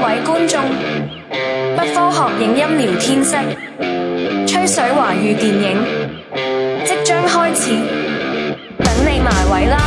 [0.00, 0.58] 各位觀眾，
[1.76, 3.36] 不科學影音聊天室，
[4.46, 5.76] 吹水華語電影
[6.86, 7.72] 即將開始，
[8.78, 9.78] 等你埋位啦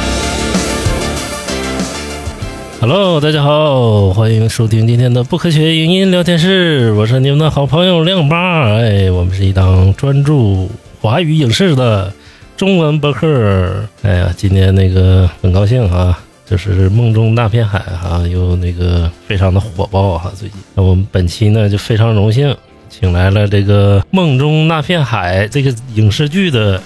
[2.80, 8.66] ！Hello，大家好，欢迎收听今天的不科学影音聊天室，我是你们的好朋友亮八。
[8.68, 10.70] 哎，我们是一档专注
[11.02, 12.14] 华语影视的
[12.56, 13.84] 中文博客。
[14.04, 16.20] 哎呀，今天那个很高兴啊，
[16.54, 20.60] 就是《梦中那片海》哈、又那个非常的火爆哈、最近。
[20.76, 22.56] 那我们本期呢就非常荣幸，
[22.92, 26.80] 请来了这个《梦中那片海》这个影视剧的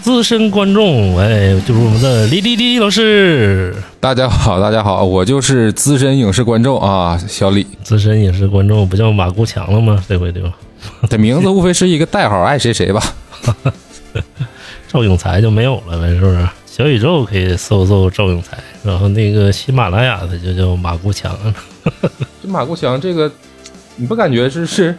[0.00, 3.76] 资深观众，哎，就是我们的李李李老师。
[4.00, 7.66] 大家好，大家好，我就是资深影视观众啊，小李。
[7.82, 10.02] 资深影视观众不叫马国强了吗？
[10.08, 10.54] 这回对吧？
[11.10, 13.02] 这名字无非是一个代号，爱谁谁吧。
[14.88, 16.48] 赵永才就没有了呗，是不是？
[16.78, 21.36] 小宇宙可以搜搜赵永才，然后那个喜马拉雅的就叫马国强。
[22.40, 23.28] 这马国强这个，
[23.96, 24.96] 你不感觉是是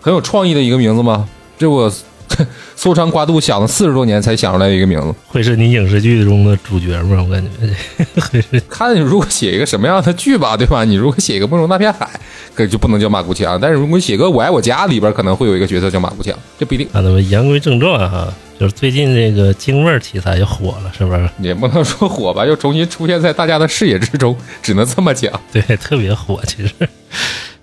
[0.00, 1.28] 很有创意的一个名字吗？
[1.58, 1.92] 这我
[2.76, 5.12] 搜肠刮肚想了四十多年才想出来的一个名字。
[5.26, 7.20] 会是你影视剧中的主角吗？
[7.28, 7.50] 我感觉
[8.22, 10.84] 会是看你如果写一个什么样的剧吧，对吧？
[10.84, 12.06] 你如果写一个《梦中那片海》，
[12.54, 13.60] 可就不能叫马国强。
[13.60, 16.86] 但是如果写个《我爱我家》里边，可能会有一个角色叫马国强，这不一定。
[16.92, 21.28] 啊，那么言归正传哈，就是最近这个京味儿题材又火了，是不是？
[21.40, 25.40] 也不能说火吧，又重新出现在大家的视野之中，只能这么讲。
[25.52, 26.72] 对，特别火，其实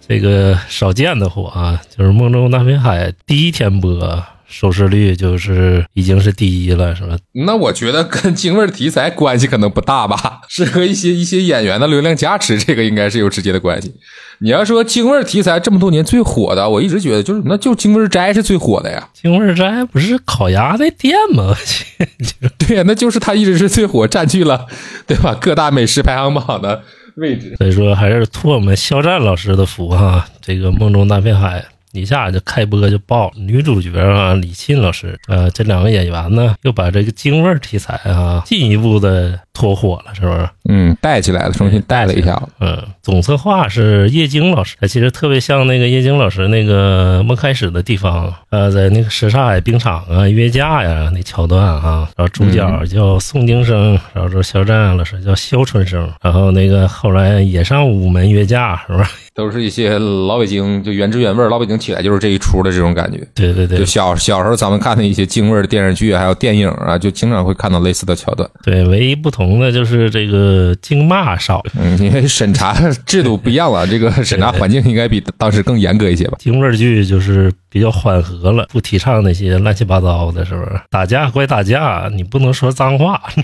[0.07, 4.23] 这个少见的火啊，就是《梦中那片海》第一天播。
[4.47, 7.17] 收视率就是已经是第一了，是吧？
[7.33, 13.93] 那我觉得跟京味儿题材关系可能不大吧， 是和一些一些演员的流量加持，这个应该是有直接的关系。
[14.39, 19.07] 你要说京味儿题材这么多年最火的，我一直觉得就是那就京味儿斋是最火的呀。
[19.13, 21.55] 京味儿斋不是烤鸭的店吗？
[22.59, 24.65] 对呀，那就是它一直是最火，占据了
[25.07, 26.83] 对吧各大美食排行榜的
[27.15, 27.55] 位置。
[27.57, 31.59] 所以说还是托我们肖战老师的福哈，这个《梦中大片海》。
[31.95, 40.49] 一下就开播就爆，女主角啊李沁老师，呃，这两个演员呢又把这个京味儿题材啊进一步的拖火了，是不是？
[40.67, 42.41] 嗯，带起来了，重新带了一下。
[42.59, 59.09] 嗯，总策划是叶京老师，其实特别像那个叶京老师那个梦开始的地方，呃，在那个什刹海冰场啊约架呀那桥段啊，然后主角叫宋京生，然后这肖战老师叫肖春生，然后那个后来也上午门约架，是不是？
[59.35, 63.17] 都是一些老北京就原汁原味，老北京起来就是这一出的这种感觉。
[63.35, 68.49] 对对对，就小小时候咱们看的一些京味的电视剧还有电影啊，就经常会看到类似的桥段。
[68.63, 72.73] 对，唯一不同的就是这个京骂少，嗯，因为审查
[73.05, 76.37] 制度不一样了，这个审查环境应该比当时更严格一些吧。
[76.39, 80.79] 京味剧就是比较缓和了，不提倡那些乱七八糟的，是不是？
[80.89, 83.21] 打架归打架，你不能说脏话。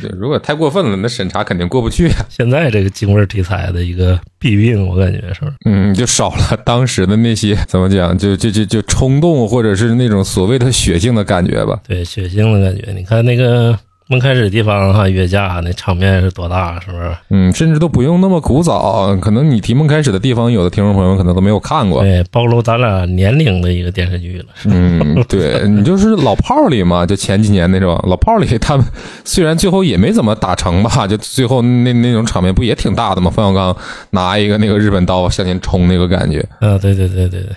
[0.00, 2.24] 对，如果太过分了，那审查肯定过不去啊。
[2.30, 5.40] 现在这个京味题材的一个弊病，我感觉是？
[5.64, 11.80] 嗯，就少了当时的那些怎么讲，就就就就冲动，或者是那种所谓的血性的感觉吧。
[11.88, 12.92] 对，血性的感觉。
[12.92, 13.76] 你看那个。
[14.06, 17.10] 梦开始的地方哈，约架那场面是多大，是不是？
[17.30, 22.02] 嗯，甚至都不用那么古早，可能你提梦开始的地方，有的听众朋友可能都没有看过。
[22.02, 24.46] 对，暴露咱俩年龄的一个电视剧了。
[24.66, 28.84] 嗯，对你就是老炮儿里嘛，就前几年那种老炮儿里，他们
[29.24, 33.30] 虽然最后也没怎么打成吧，就最后那那种场面不也挺大的吗？
[33.30, 33.74] 冯小刚
[34.10, 36.40] 拿一个那个日本刀向前冲那个感觉。
[36.60, 37.48] 啊，对对对对对。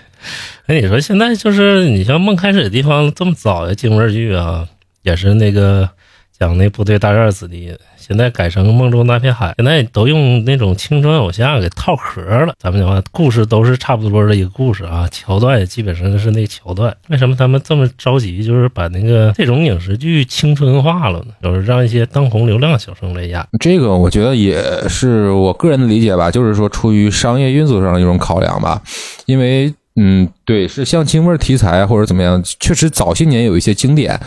[0.68, 4.66] 哎，你说现在就是你像梦开始的地方这么早的京味剧啊，
[5.04, 5.90] 也是那个。
[6.40, 12.54] 讲那部队大院子弟，现在改成梦中那片海，现在都用那种青春偶像给套壳了。
[12.60, 16.96] 咱们讲话故事都是差不多的一个故事啊，桥段也基本上是那桥段。
[17.10, 21.34] 为什么他们这么着急，就是把那个这种影视剧青春化了呢？
[21.42, 23.44] 就是让一些当红流量小生来演。
[23.60, 28.80] 这个我觉得也是我个人的理解吧，就是说出于商业运作上的一种考量吧，
[29.26, 34.20] 因为嗯，对，是像京味题材或者怎么样，确实早些年有一些经典。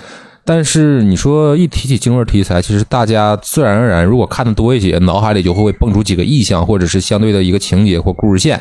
[0.44, 8.60] 但是你说一提起京味题材，其实大家自然而然，如果看的多一些，脑海里就会蹦出几个意象，或者是相对的一个情节或故事线。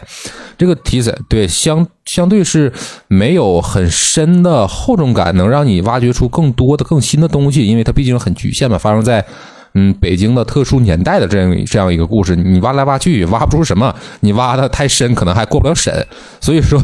[0.58, 2.72] 这个题材对相相对是
[3.08, 9.26] 没有很深的厚重感，能让你挖掘出更多的、更新的东西，因为它毕竟很局限嘛，发生在。
[9.76, 15.94] 嗯，北京的特殊年代的这样这样一个故事，你挖来挖去挖不出什么，你挖的太深，可能还过不了审。
[16.42, 16.82] 所以说，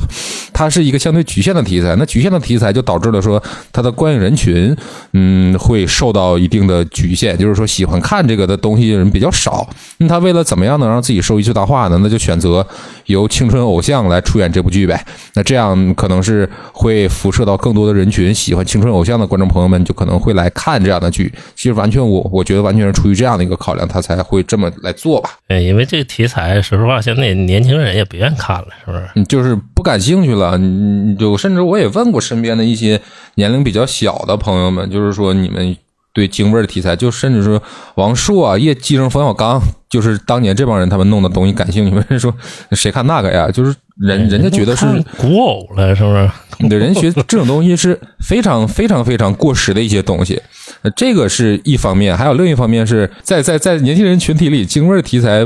[0.53, 1.95] 它是一个相对局限的题材。
[1.97, 3.41] 那局限的题材就导致了说，
[3.73, 4.75] 它的观影人群，
[5.13, 9.67] 嗯，会受到一定的局限，就是说喜欢看这个的东西的人比较少。
[9.97, 11.99] 那他为了怎么样能让自己收益最大化呢？
[12.03, 12.65] 那就选择
[13.05, 15.03] 由青春偶像来出演这部剧呗。
[15.33, 21.33] 那这样可能是会辐射到更多的人群，喜欢青春偶像的观众朋友们就可能会来看这样的剧。
[21.55, 22.74] 其实完全我我觉得完。
[22.75, 25.29] 完全是出于这样的一个考量，他才会这么来做吧。
[25.47, 29.07] 对，因为这个题材，说实话，现在年轻人也不愿看了，是不是？
[29.15, 30.57] 嗯，就是不感兴趣了。
[30.57, 32.99] 你就甚至我也问过身边的一些
[33.35, 35.75] 年龄比较小的朋友们，就是说你们
[36.13, 37.61] 对京味儿的题材，就甚至说
[37.95, 42.03] 王朔啊、叶继承、冯小刚，就是当年这帮人他们弄的东西感兴趣。
[42.09, 42.33] 人说
[42.71, 43.49] 谁看那个呀？
[43.53, 44.85] 就是人人家觉得是
[45.17, 46.29] 古偶了，是不是？
[46.69, 50.41] 对，人学这种东西是非常非常非常过时的一些东西，
[50.85, 55.43] 呃这个是一方面，还有另一方面是在在在年轻人群体里，京味儿题材。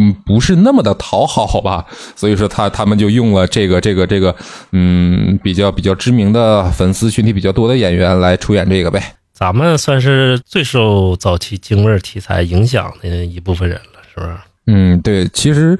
[0.00, 1.84] 嗯，不是那么的讨好吧，
[2.14, 4.34] 所以说他他们就用了这个这个这个，
[4.70, 9.02] 嗯，比较比较知名的粉丝群体比较多的演员来出演这个呗。
[9.32, 14.36] 咱们算是最受早期京味儿题材影响的一部分人了，是不是？
[14.68, 15.76] 嗯，对，其实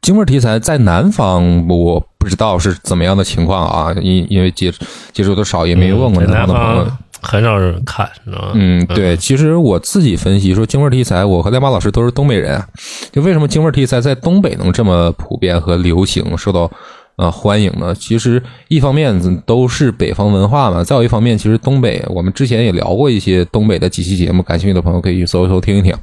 [0.00, 4.72] 京味儿题材在南方我不知道是怎么样的情况啊，因因为接
[5.12, 6.84] 接触的少，也没有问过南南方的朋友。
[6.86, 8.52] 方很少人看，知道吗？
[8.54, 12.66] 嗯，对，其实我自己分析说京味儿题材，我和亮马老师都是东北人啊，
[13.12, 16.70] 就为什么京味儿题材在东北能这么普遍和流行，受到
[17.16, 17.94] 呃欢迎呢？
[17.94, 25.94] 其实一方面都是北方文化嘛，再有一方面，其实东北我们之前也聊过一些东北的几期节目，感兴趣的朋友可以去搜一搜听一听。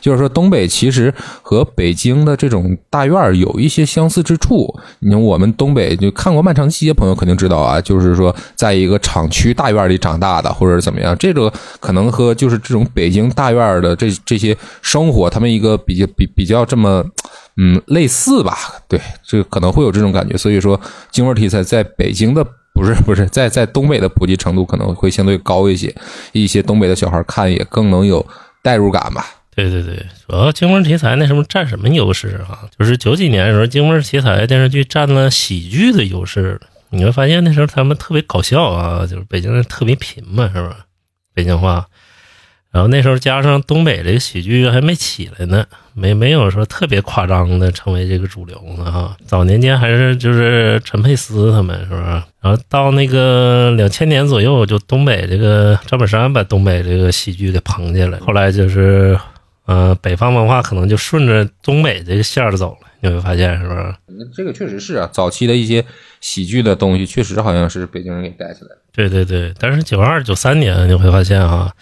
[0.00, 1.12] 就是说，东北其实
[1.42, 4.74] 和北京的这种大院儿有一些相似之处。
[4.98, 11.50] 你看，我们东北就看过《漫长季节》，朋友肯定知道啊，就是说，在一个厂区大院里长大的，或者怎么样，这个
[11.80, 17.02] 可能和就是这种北京大院儿的这这些生活，他们一个比较比比较这么
[17.56, 18.56] 嗯类似吧。
[18.88, 20.36] 对，这可能会有这种感觉。
[20.36, 20.80] 所以说，
[21.10, 22.46] 京味儿题材在北京的。
[22.74, 25.94] 不是 不是，在在东北的普及程度可能会相对高一些，
[26.32, 28.26] 一些东北的小孩看也更能有
[28.64, 29.24] 代入感吧。
[29.54, 29.94] 对对对，
[30.26, 32.66] 主要京味儿题材那什么占什么优势啊？
[32.76, 36.60] 就是九几年的时候，京味儿题材电视剧占了喜剧的优势。
[36.90, 40.78] 你会发现那时候他们特别搞笑啊，就是北京人特别贫嘛，是吧？
[41.32, 41.86] 北京话。
[42.72, 45.64] 然后那时候加上东北这个喜剧还没起来呢，
[45.94, 49.16] 没没有说特别夸张的成为这个主流呢哈。
[49.24, 52.02] 早年间还是就是陈佩斯他们是不是？
[52.02, 59.18] 然后到那个两千年左右，就东北这个赵本山把东北这个喜剧给捧起来，后来就是。
[59.66, 63.94] 呃，北方文化可能就顺着东北这个线儿走了，你会发现是不是？
[64.36, 65.82] 这个确实是啊，早期的一些
[66.20, 68.76] 喜剧的东西，确实好像是北京人给带起来的。
[68.92, 71.72] 对对对，但是九二九三年你会发现哈，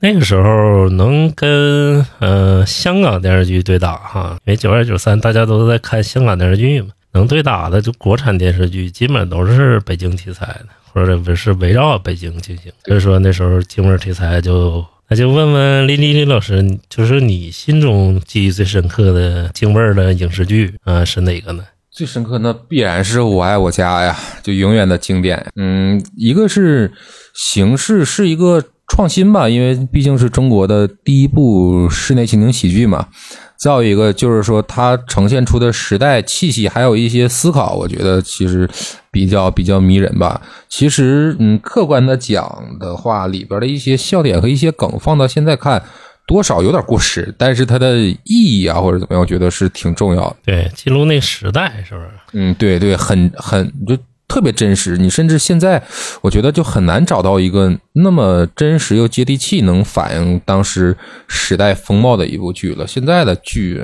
[0.00, 14.84] 那个时候能跟呃香港电视剧对打哈，因为九二九三大家都在看香港电视剧嘛，能对打的就国产电视剧基本都是北京题材的，或者不是围绕北京进行，所以说那时候京味儿题材就。
[15.08, 21.62] 那就问问李李李老师，就是你心中记忆最深刻的京味儿的影视剧啊、是哪个呢？
[21.92, 25.46] 最深刻那必然是我爱我家呀，就永远的经典。
[25.54, 26.92] 嗯，一个是
[27.32, 33.08] 形式是一个创新吧，因为毕竟是中国的第一部室内情景喜剧嘛。
[33.56, 38.68] 再有一个就是说，它呈现出的时代气息，还有一些思考，我觉得其实
[39.10, 40.40] 比较比较迷人吧。
[40.68, 45.82] 其实，嗯，客观的讲的话，里边的一些笑点和一些梗，放到现在看，
[46.26, 50.36] 多少有点过时，但是它的意义啊，或者怎么样，我觉得是挺重要的。
[50.44, 52.10] 对，记录那时代，是不是？
[52.34, 53.96] 嗯，对对，很很就
[54.28, 54.96] 特别真实。
[54.96, 55.82] 你甚至现在，
[56.20, 60.96] 我觉得就很难找到一个那么真实又接地气，能反映当时
[61.26, 62.86] 时代风貌的一部剧了。
[62.86, 63.80] 现在的剧，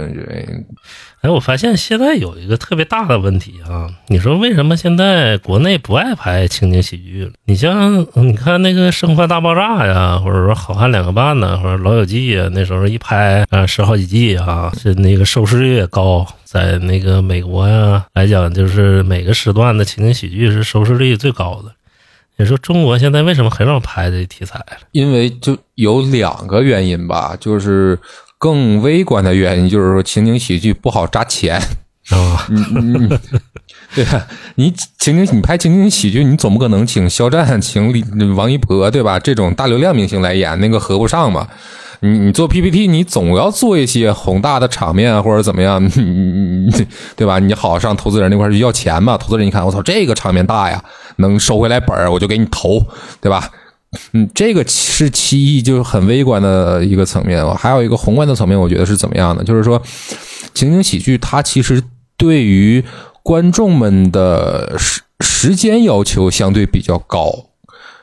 [1.22, 3.88] 哎，我发现现在有一个特别大的问题啊！
[4.08, 7.30] 你说为什么现在国内不爱拍情景喜剧了？
[7.44, 21.72] 你像你看那个《生活大爆炸》呀，或者说《好汉两个半》呢，或者《老友记》呀，那时候一拍啊十好几季啊，是那个收视率也高，在那个美国呀来讲，就是每个时段的情景喜剧是收视率最高的。
[22.36, 24.78] 你说中国现在为什么很少拍这题材了？
[24.90, 27.96] 因为就有两个原因吧，就是。
[28.42, 31.60] 更微观的原因就是说，情景喜剧不好扎钱
[32.10, 32.44] 啊。
[32.48, 33.08] 你你
[33.94, 34.26] 对吧？
[34.56, 38.02] 你情景你拍情景喜剧，你总不可能请肖战、请李
[38.34, 39.16] 王一博对吧？
[39.20, 41.46] 这种大流量明星来演，那个合不上嘛。
[42.00, 45.88] 你你做 PPT，你总要做一些宏大的场面啊，或者怎么样，你
[46.66, 47.38] 你对吧？
[47.38, 49.16] 你好上投资人那块去要钱嘛。
[49.16, 50.82] 投资人一看，我操，这个场面大呀，
[51.18, 52.84] 能收回来本儿，我就给你投，
[53.20, 53.48] 对吧？
[54.12, 57.46] 嗯，这个是其一，就是很微观的一个层面。
[57.54, 59.44] 还有一个宏观的层面，我觉得是怎么样的？
[59.44, 59.80] 就是说，
[60.54, 61.82] 情景喜剧它其实
[62.16, 62.82] 对于
[63.22, 67.50] 观众们的时时间要求相对比较高，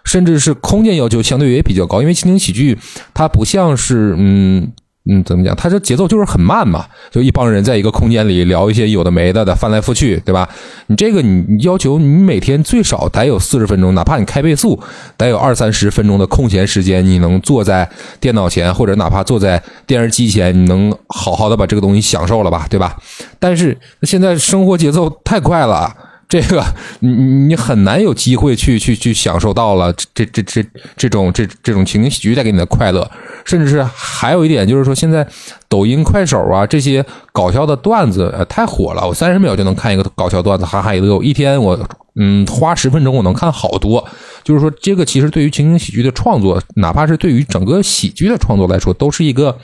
[0.03, 2.01] 甚至是空间要求相对也比较高。
[2.01, 2.77] 因为情景喜剧
[3.13, 4.71] 它不像是嗯
[5.09, 5.55] 嗯，怎么讲？
[5.55, 10.47] 他这节奏就是很慢嘛，就一帮人在一个空间里聊一些有的没的的，翻来覆去，对吧？
[10.87, 14.79] 你这个你要求你每天最少得有四十分钟，哪怕你开倍速，
[15.17, 17.89] 得有二三十分钟的空闲时间，你能坐在
[18.19, 22.95] 电脑前，或者哪怕坐在电视机前，你能好好的把这个东西享受了吧，对吧？
[23.39, 25.91] 但是现在生活节奏太快了。
[26.27, 26.63] 这个
[26.99, 30.63] 你你很难有机会去去去享受到了这这这
[30.95, 33.09] 这种这这种情景喜剧带给你的快乐，
[33.49, 35.27] 甚至是还有一点就是说，现在
[35.67, 37.03] 抖音、快手啊这些
[37.33, 41.79] 搞笑的段子太火了，我三十秒就能看一个搞笑段子，哈哈一乐，一天我
[42.15, 44.07] 嗯花十分钟我能看好多。
[44.43, 49.57] 就是说，这个其实对于情景喜剧的创作，哪怕是对于整个喜剧的创作来说，都是一个。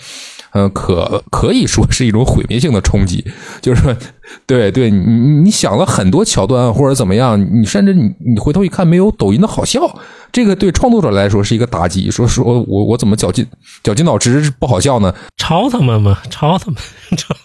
[0.56, 3.26] 嗯，可可以说是一种毁灭性的冲击，
[3.62, 3.94] 就是说，
[4.48, 4.98] 对对，你
[5.44, 9.82] 你想了很多桥段或者怎么样，你甚至你你回头一看，没有抖音的好笑，
[10.32, 12.10] 这个对创作者来说是一个打击。
[12.10, 13.46] 说说我我怎么绞尽
[13.84, 15.14] 绞尽脑汁不好笑呢？
[15.36, 16.18] 抄他们嘛？
[16.30, 16.78] 抄他们？
[17.18, 17.36] 抄？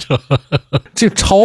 [0.00, 0.18] 抄？
[0.94, 1.36] 这抄？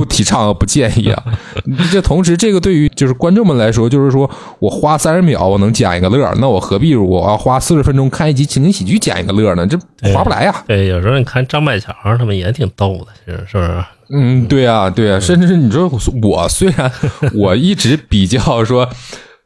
[0.00, 1.22] 不提倡，不建议啊！
[1.92, 4.28] 这同时，这个对于就是观众们来说，就是说
[4.58, 9.66] 我花三十秒我能捡一个乐，那我何必我要花四十分钟看一集情景喜剧捡一个乐呢？
[9.66, 9.78] 这
[10.14, 10.64] 划不来呀！
[10.66, 13.84] 对，有时候你看张百强他们也挺逗的，其实是不是？
[14.12, 15.86] 嗯，对啊，对啊，甚至你说
[16.22, 16.90] 我虽然
[17.34, 18.88] 我一直比较说，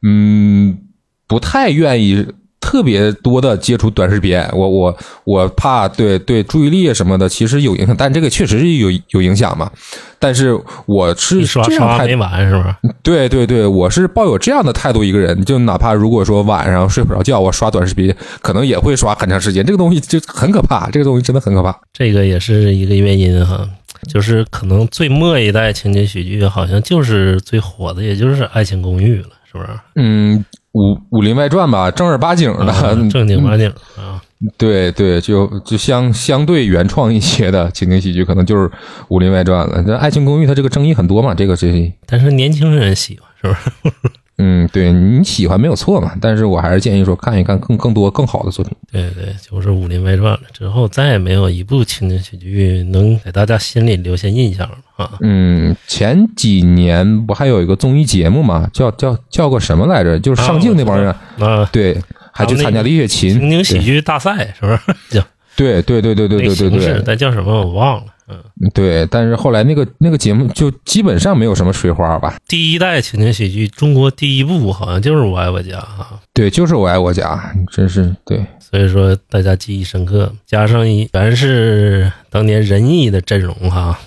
[0.06, 0.78] 嗯，
[1.26, 2.24] 不太愿意。
[2.64, 9.70] 特别多的接触短视频，我我我怕对对注意力什么的，其实有影响，但这个确实是有有影响嘛。
[10.18, 12.94] 但是我是刷刷没完是不是？
[13.02, 19.62] 对对对，我是抱有这样的态度一个人，就哪怕如果说晚上睡不着觉，我刷短视频可能也会刷很长时间。
[19.62, 21.78] 这个东西就很可怕，这个东西真的很可怕。
[21.92, 23.68] 这个也是一个原因哈，
[24.08, 29.68] 就是可能最末一代情景喜剧好像就是最火的，也就是《爱情公寓》了，是不是？
[29.96, 30.42] 嗯。
[30.74, 32.66] 武武林外传吧，正儿八经的，
[33.08, 34.20] 正经八经啊，
[34.58, 38.70] 对对，就就相相对原创一些的情景喜剧，可能就是
[39.08, 39.82] 武林外传了。
[39.86, 44.10] 那爱情公寓它这个争议很多嘛，这个这，但是年轻人喜欢，是不是？
[44.38, 48.74] 嗯，对你喜欢没有错嘛，但是我还是建议说看一看更更多更好的作品。
[48.90, 55.12] 对对，就是《武林外传》了之后，再也没有一部情景喜剧能给大家心里留下印象了啊。
[55.20, 60.18] 嗯，前几年不还有一个综艺节目嘛，叫叫叫个什么来着？
[60.18, 61.96] 就是上镜那帮人啊，对，
[62.32, 64.78] 还去参加了乐琴情景喜剧大赛，是不是？
[65.16, 65.24] 叫
[65.56, 68.06] 对对对对对对对对，那叫什么我忘了。
[68.26, 72.36] 嗯，对，但是后来那个那个节目就基本上没有什么水花吧。
[72.48, 76.20] 第一代情景喜剧，中国第一部好像就是《我爱我家》啊。
[76.32, 77.36] 对，就是《我爱我家》，
[77.74, 78.44] 真是对。
[78.58, 83.98] 所以说大家记忆深刻，加上一全是当年仁义的阵容哈。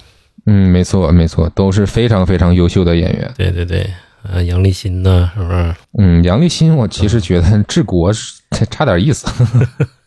[0.47, 3.31] 嗯，没错没错，都是非常非常优秀的演员。
[3.37, 3.87] 对对对，
[4.23, 5.75] 呃，杨立新呢，是不是？
[5.99, 9.27] 嗯，杨立新，我其实觉得治国差差点意思，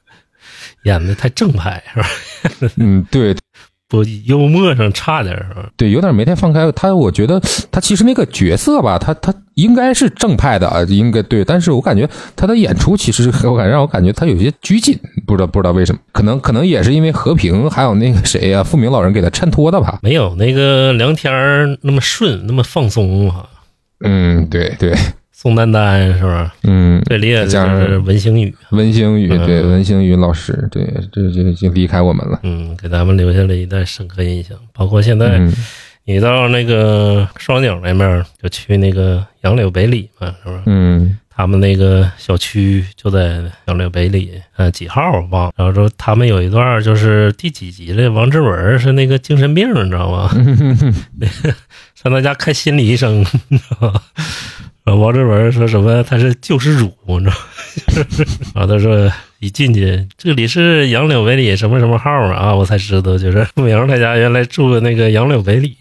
[0.84, 2.70] 演的太正派是吧？
[2.76, 3.36] 嗯，对。
[3.90, 5.68] 不幽默上差点是吧？
[5.76, 6.94] 对，有点没太放开他。
[6.94, 7.42] 我觉得
[7.72, 11.44] 他其实那个角色吧，他他应该是正派的啊，应该对。
[11.44, 19.98] 但是我感觉他的演出其实我感让我感觉他有些拘谨，不知道不知道为什么，可能可能也是因为和平还有那个谁呀，富明老人给他衬托的吧。
[20.02, 23.44] 没有那个梁天那么顺，那么放松啊。
[24.04, 24.94] 嗯，对对。
[25.40, 26.50] 宋丹丹是不是？
[26.64, 32.38] 嗯，最厉害的就是文星宇，文星宇对文星宇老师，对，这就就离开我们了。
[32.42, 34.54] 嗯，给咱们留下了一段深刻印象。
[34.74, 35.40] 包括现在，
[36.04, 40.62] 你到那个双井那面，就去那个杨柳北里嘛，是不是？
[40.66, 45.52] 嗯，他们那个小区就在杨柳北里，呃，几号我忘了。
[45.56, 48.10] 然后说他们有一段就是第几集了？
[48.10, 50.30] 王志文是那个精神病，你知道吗？
[51.96, 54.02] 上他家看心理医生，你知道吗？
[54.84, 56.02] 王志文说什么？
[56.02, 57.32] 他是救世主，你知道？
[58.60, 62.54] 啊，他说一进去，这里是杨柳北里什么什么号啊？
[62.54, 65.76] 我才知道，就是付明他家原来住那个杨柳北里。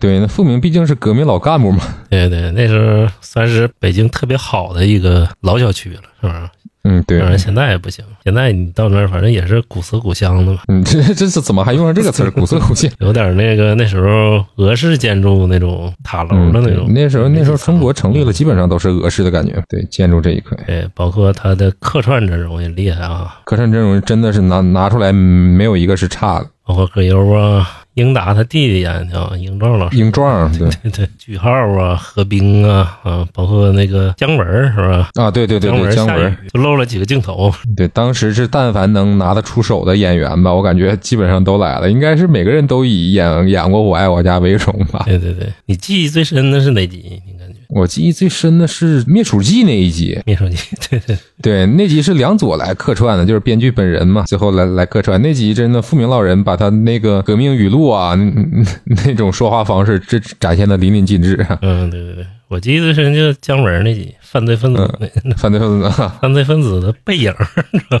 [0.00, 1.82] 对，那付明毕竟是革命老干部嘛。
[2.10, 6.50] 对对，那时候算是北京特别好的一个老小区了，是不是？
[6.88, 8.04] 嗯，对，当然现在也不行。
[8.22, 10.60] 现在你到那儿，反正也是古色古香的嘛。
[10.68, 12.30] 嗯，这这是怎么还用上这个词儿？
[12.30, 16.92] 古色古香， 有点那个那时候俄式建筑那种塔楼的那种。
[16.92, 19.60] 那时候那时候中国成立了，基本上都是俄式的感觉。
[19.68, 20.56] 对，建筑这一块。
[20.66, 23.40] 对，包括他的客串阵容也厉害啊。
[23.44, 26.46] 客串阵容真的是拿拿出来没有一个是差的。
[26.64, 27.68] 包括葛优啊。
[27.96, 29.96] 英达他弟弟演的啊，英壮老师。
[29.96, 35.08] 英壮，对 对对，句号啊，何冰啊，啊，包括那个姜文是吧？
[35.14, 37.50] 啊，对对对对，姜文就露了几个镜头。
[37.74, 45.02] 对，当时是但凡能拿得出手的演员吧，我感觉基本上都来了，应该是每个人都以演演过《我爱我家》为荣吧。
[45.06, 47.22] 对对对，你记忆最深的是哪集？
[47.68, 50.56] 我记忆最深的是《灭鼠记》那一集，灭鼠记，
[50.88, 55.20] 对对，对，那集是梁左来客串的，就是编剧本人嘛，最后来来客串。
[55.20, 58.66] 那集真的富明老人把他那个革命语录啊，那
[59.06, 61.44] 那种说话方式，这展现的淋漓尽致。
[61.62, 67.34] 嗯，对对对，我记得最深就姜文那集，犯罪分子那、犯罪分子，犯罪分子的背影，
[67.72, 68.00] 你知道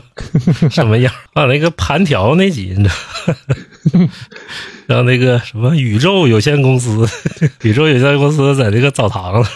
[0.70, 1.12] 什么样？
[1.34, 4.08] 啊，那个盘条那集，你知道？
[4.86, 7.06] 然后那个什么宇宙有限公司，
[7.62, 9.50] 宇宙有限公司在那个澡堂子。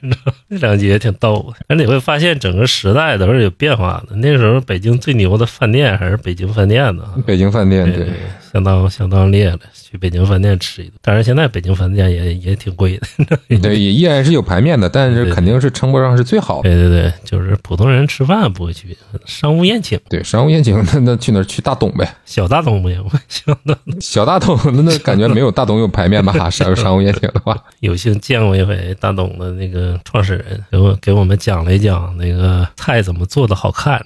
[0.00, 0.16] 那
[0.48, 4.16] 两集也挺逗的，而你会发现整个时代都是有变化的。
[4.16, 8.08] 那时候北京最牛的饭店还是北京饭店呢，北京饭店对，
[8.54, 9.58] 相当相当烈了。
[9.74, 12.96] 去北京饭店吃一顿，但是现在北京饭店也也挺贵
[13.28, 16.70] 的， 对，也依然是有排面的，但是肯定是称不上是最好的。
[16.70, 18.96] 对对对，就是普通人吃饭不会去，
[19.26, 19.98] 商务宴请。
[20.08, 21.44] 对，商务宴请 那那去哪儿？
[21.44, 26.48] 去大董呗，小大董不行，小大小大董那那感觉没有大董有排面吧？
[26.48, 34.04] 商商务宴请的话， 有幸见过一回大董的那个创始人，给我给我们讲了一讲那个菜怎么做的好看。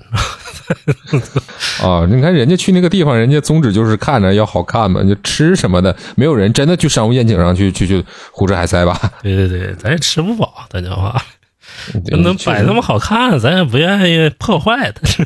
[1.83, 5.83] 啊，你看人家去那个地方，人家宗旨就是看着要好看嘛，就吃什么。
[5.83, 8.99] 的没有人真的去商务宴请上去去去胡吃海塞吧？
[9.23, 11.21] 对对对，咱也吃不饱，咱讲话，
[12.23, 15.25] 能摆那么好看，咱也不愿意破坏它。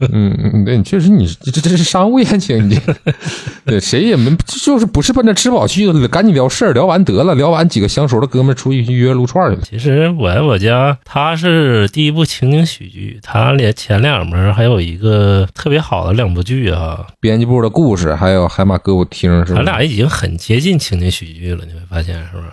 [0.12, 2.78] 嗯嗯，对，确实你这这是商务宴请，你
[3.64, 9.62] 对谁也没就是不是奔着吃饱去的，赶紧聊事儿，聊完得了，聊完几个相熟的哥们出去约撸串去了。
[9.68, 19.56] 其实我爱我家，它是第一部情景喜剧，它连前两门还有一个特别好的两部剧啊，编辑部的故事，还有海马歌舞厅，是吧？
[19.56, 22.48] 咱俩已经很接近情景喜剧了，你会发现是不是？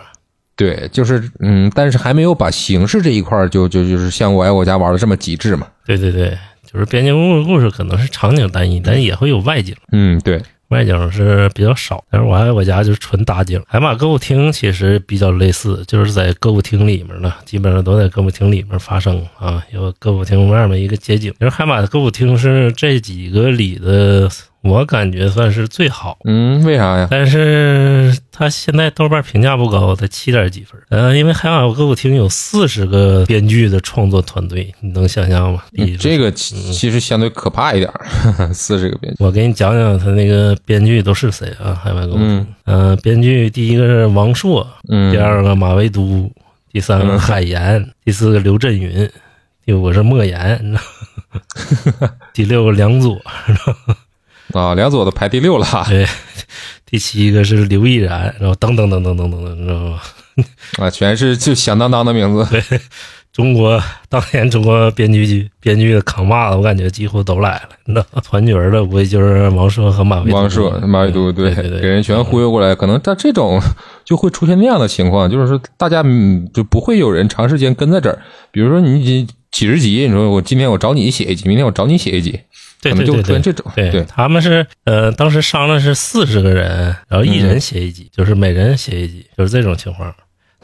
[0.62, 5.68] 对，就是嗯，但是还没有把形式这一块就就就是像我爱我家玩的这么极致嘛。
[5.86, 6.38] 对对对。
[6.72, 9.76] 就是编辑部的故事可能是场景单一，但也会有外景。
[9.92, 12.02] 嗯，对，外景是比较少。
[12.10, 13.62] 但是我爱我家就是纯打景。
[13.68, 19.62] 海马歌舞厅其实比较类似，就是在歌舞厅里面呢，基本上都在歌舞厅里面发生啊。
[19.74, 21.34] 有歌舞厅外面一个街景。
[21.40, 24.30] 其实海马的歌舞厅是这几个里的。
[24.62, 27.08] 我感觉算是最好，嗯，为啥呀？
[27.10, 30.80] 但是他现在豆瓣评价不高，才七点几分。
[30.90, 35.64] 嗯，因为海马歌舞厅有四十个编剧的创作团队，你能想象吗？
[36.00, 37.92] 这个其实相对可怕一点，
[38.54, 39.24] 四十个编剧。
[39.24, 41.74] 我给你讲讲他那个编剧都是谁啊？
[41.74, 46.32] 海马歌舞厅，嗯，编剧第一个是王朔，嗯，第二个马未都，
[46.72, 49.10] 第三个海岩， 第四个刘震云，
[49.66, 50.76] 第五个是莫言，
[52.32, 53.20] 第六个梁左，
[54.54, 55.66] 啊，梁左的排第六了。
[55.90, 56.06] 对，
[56.86, 60.00] 第七个是刘毅然，然后等等等等等等等，你知道吗？
[60.80, 62.46] 啊，全是就响当当的名字。
[62.50, 62.80] 对，
[63.34, 67.70] 中国当年中国编剧剧编剧的扛把子，我感觉几乎都来了。
[67.86, 72.74] 那团角的无非就是王朔和马未王朔、马未都，对对对，给人全忽悠过来。
[72.74, 73.62] 可能在这种
[74.06, 76.04] 就会出现那样的情况，就是说大家
[76.54, 78.18] 就不会有人长时间跟在这儿。
[78.52, 82.40] 比如说你几几十集，你说我今天我找你写一集，明天我找你写一集。
[82.82, 83.40] 对对对
[83.76, 90.14] 对，对他们是呃，当时商量是四十个人，然后一人写一集，就是每人写一集，就是这种情况。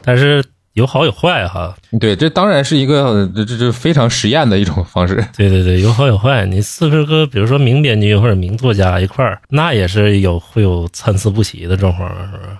[0.02, 1.76] 但是有好有坏哈。
[2.00, 5.14] 对，这当然是一个这这非常实验的一种方式。
[5.36, 6.44] 对对对，有好有坏。
[6.46, 12.56] 你四十个，比如说名编剧或者名作家一块儿，那也是有会有参差不齐的状况，是不是？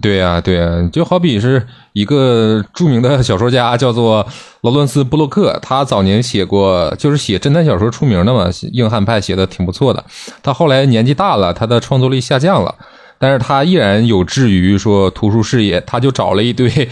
[0.00, 4.26] 对呀，对呀，就好比是一个著名的小说家，叫做
[4.62, 10.02] 劳伦斯·布洛克，他早年写过，就是写侦探小说出名的嘛，硬汉派写的挺不错的。
[10.42, 12.74] 他后来年纪大了，他的创作力下降了，
[13.18, 16.88] 但是他依然有志于说图书事业，他就找了一堆。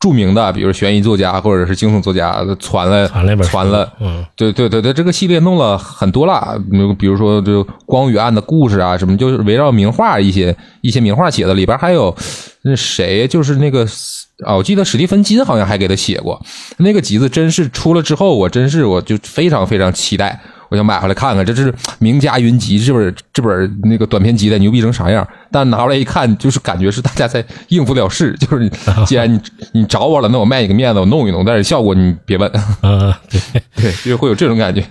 [0.00, 3.08] 著名的，比如悬疑作家或者是惊悚作家，传了
[3.42, 6.56] 传了，嗯，对对对对，这个系列弄了很多了，
[6.96, 12.14] 比如说就《光与暗的故事》啊，什么就是围绕名画一些一些名画写的，里边还有
[12.62, 13.84] 那谁，就是那个
[14.46, 16.40] 啊，我记得史蒂芬金好像还给他写过
[16.76, 20.40] 那个集子，真是出了之后，我真是我就非常非常期待。
[20.68, 25.26] 我想买回来看看，这是名家云集，这本这本那个短篇集的牛逼成啥样？
[25.50, 28.70] 但拿回来一看，就是感觉是大家在应付了事，就是
[29.06, 29.40] 既然你
[29.72, 32.50] 你找我了，那我卖你个面子，我弄一弄，但是效果你别问。
[33.30, 33.40] 对
[33.76, 34.84] 对，就会有这种感觉。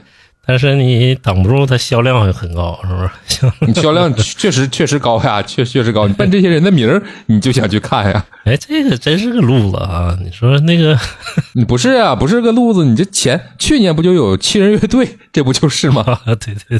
[0.49, 3.51] 但是你挡不住它销量很高，是不是？
[3.67, 6.07] 你销量确实确实高呀，确确实高。
[6.07, 8.25] 你奔这些人的名儿，你就想去看呀。
[8.47, 10.17] 哎，这个真是个路子啊！
[10.23, 10.97] 你说那个，
[11.53, 12.85] 你不是啊，不是个路子。
[12.85, 16.01] 你这前去年不就有七人乐队，这不就是吗？
[16.25, 16.79] 对对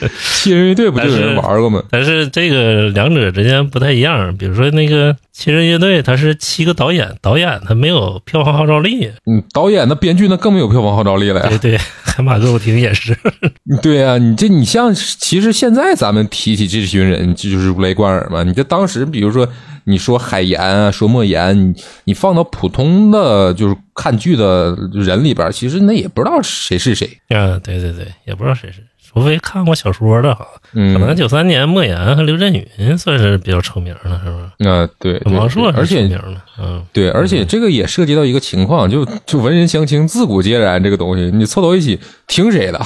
[0.00, 1.82] 对，七人乐队不就有人玩过吗？
[1.90, 4.34] 但是这个两者之间不太一样。
[4.38, 9.10] 比如说那个七人乐队，他是七个导演，导演他没有票房号召力。
[9.26, 11.46] 嗯，导演那编剧那更没有票房号召力了呀。
[11.50, 13.14] 对对，海马歌舞厅也是。
[13.82, 18.42] 对呀，你这你像，其实现在咱们提起这群人，这就是如雷贯耳嘛。
[18.42, 19.46] 你这当时，比如说
[19.84, 27.18] 你说海岩啊，说莫言，你你放到普通的就是看剧的人里边，其实那也不知道谁是谁。
[27.28, 30.46] 嗯，对对对，也不知道谁是，除非看过小说的哈。
[30.74, 34.70] 嗯，可能九三年莫言和刘震云算是比较出名了，是吧？
[34.70, 42.80] 啊，对，对王朔对而且是出名的，嗯，对，而且这个也涉及到一个情况，就就文人相轻，自古皆然这个东西，你凑到一起听谁的，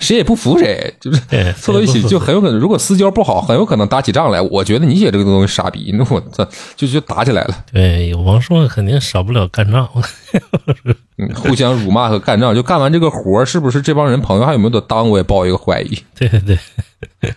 [0.00, 1.20] 谁也不服谁，就是，
[1.58, 4.40] 凑到一起就很有可能，如果私交不好，很有可能打起仗来。
[4.40, 9.88] 我觉得你写这个东西傻逼，那我操，就就打起来了，对，王朔肯定少不了干仗。
[11.18, 12.54] 嗯，互相辱骂和干仗。
[12.54, 15.98] 就干完这个活儿是不是这帮人朋友还有没有得当，我也抱一个怀疑。
[16.18, 16.58] 对对
[17.20, 17.32] 对，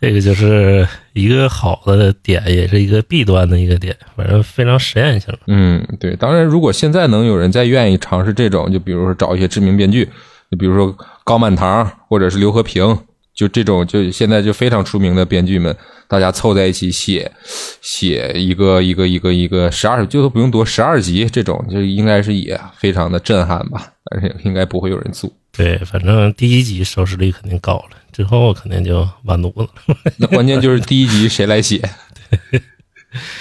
[0.00, 5.32] 这个就是一个好的点，也是一个弊端的一个点，反正非常实验性。
[5.46, 6.16] 嗯，对。
[6.16, 10.08] 当然，如果现在能有人再愿意尝试这种，就比如说找一些知名编剧，
[10.52, 12.98] 就比如说高满堂或者是刘和平，
[13.34, 15.74] 就这种就现在就非常出名的编剧们，
[16.06, 17.32] 大家凑在一起写
[17.80, 23.90] 写一个一个一个一个十二，就都不用多十二集这种，就应该是也非常的震撼吧。
[24.10, 25.32] 而且应该不会有人做。
[25.52, 29.96] 对，反正第一集收视率肯定高了，之后肯定就完犊子了。
[30.18, 31.80] 那关键就是第一集谁来写，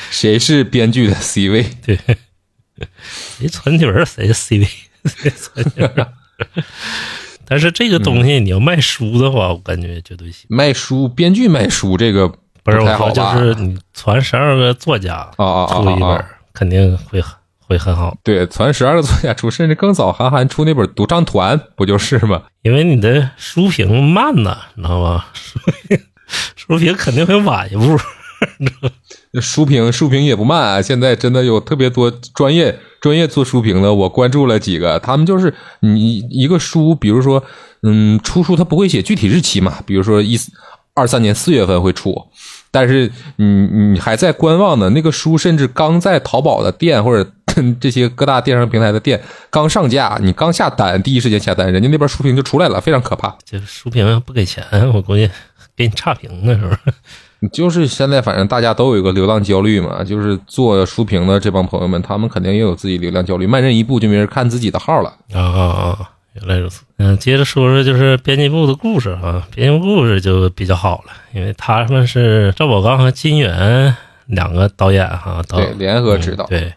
[0.09, 1.65] 谁是编剧的 C 位？
[1.85, 1.99] 对，
[3.03, 4.67] 谁传角儿谁 C 位，
[5.03, 6.07] 谁传角儿啊。
[7.45, 10.45] 但是这个东西你要卖书的话，我感觉绝对行。
[10.49, 12.27] 卖书，编剧卖书这个
[12.63, 12.97] 不是我？
[12.97, 17.21] 说，就是你传十二个作家啊啊啊出一本肯定会
[17.59, 22.43] 会很好，对，传十二个作家出，甚至更早，韩寒出那本《独唱团》，不就是吗？
[22.61, 25.25] 因为你的书评慢呐，你知道吗？
[25.35, 25.99] 书评
[26.55, 27.97] 书评肯定会晚一步。
[29.39, 37.41] 书评书评也不慢啊，现在真的有特别多专业专业做书评的，我关注了几个，他们就是你一个书，比如说，
[37.83, 40.37] 嗯，出书他不会写具体日期嘛，比如说一
[40.93, 42.13] 二三年四月份会出，
[42.69, 47.31] 但是你你还在观望呢，那个书甚至刚在淘宝的店或者
[47.79, 53.35] 这些各大电商平台的店刚上架，你刚下单，第一时间下单，人家那边书评就出来了，非常可怕。
[53.45, 54.63] 这书评不给钱，
[54.93, 55.29] 我估计
[55.75, 56.79] 给你差评呢，是不是？
[57.49, 65.11] 就是现在，反正大家都有一个流量焦虑嘛，就是做书评的这帮朋友们，他们肯定也有自己流量焦虑，慢人一步就没人看自己的号了。
[65.33, 66.11] 啊啊啊！
[66.33, 66.83] 原来如此。
[66.97, 73.95] 嗯，接着说说就是编辑部的故事啊，编辑部故事就比较好了，因为他们是赵宝刚和金源
[74.27, 76.45] 两个导演哈，导对，联合指导。
[76.45, 76.73] 嗯对，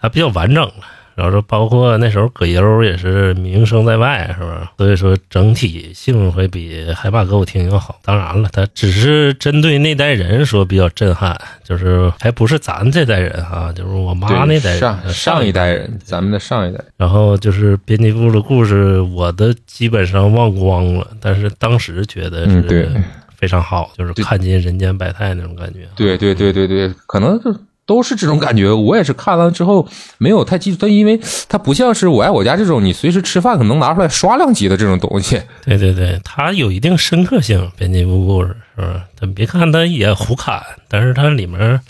[0.00, 0.74] 他比较完整了。
[1.18, 4.56] 然后说，包括那时候葛优也是名声在外，是不是？
[4.76, 7.98] 所以说整体性会比《害怕歌舞厅》要好。
[8.04, 16.78] 当然了，他只是针对那代人说比较震撼，就是还不是咱这代人哈，就是我妈那代人，上上一代人，咱们的上一代。
[16.96, 23.02] 然后就是编辑部的故事，我都基本上忘光了，但是当时觉得嗯，对是，
[23.36, 25.80] 非常好，就是看尽人间百态那种感觉。
[25.96, 27.52] 对对对对对，可能就
[27.88, 28.70] 都是这种感觉。
[28.70, 35.40] 我也是看了之后没有太记住，但因为它不像是我爱我家这种，你随时吃饭可能拿出来刷两集的这种东西。
[35.64, 39.04] 对对对，它有一定深刻性，编辑部故事是吧？
[39.18, 41.80] 咱别看它也胡侃，但是它里面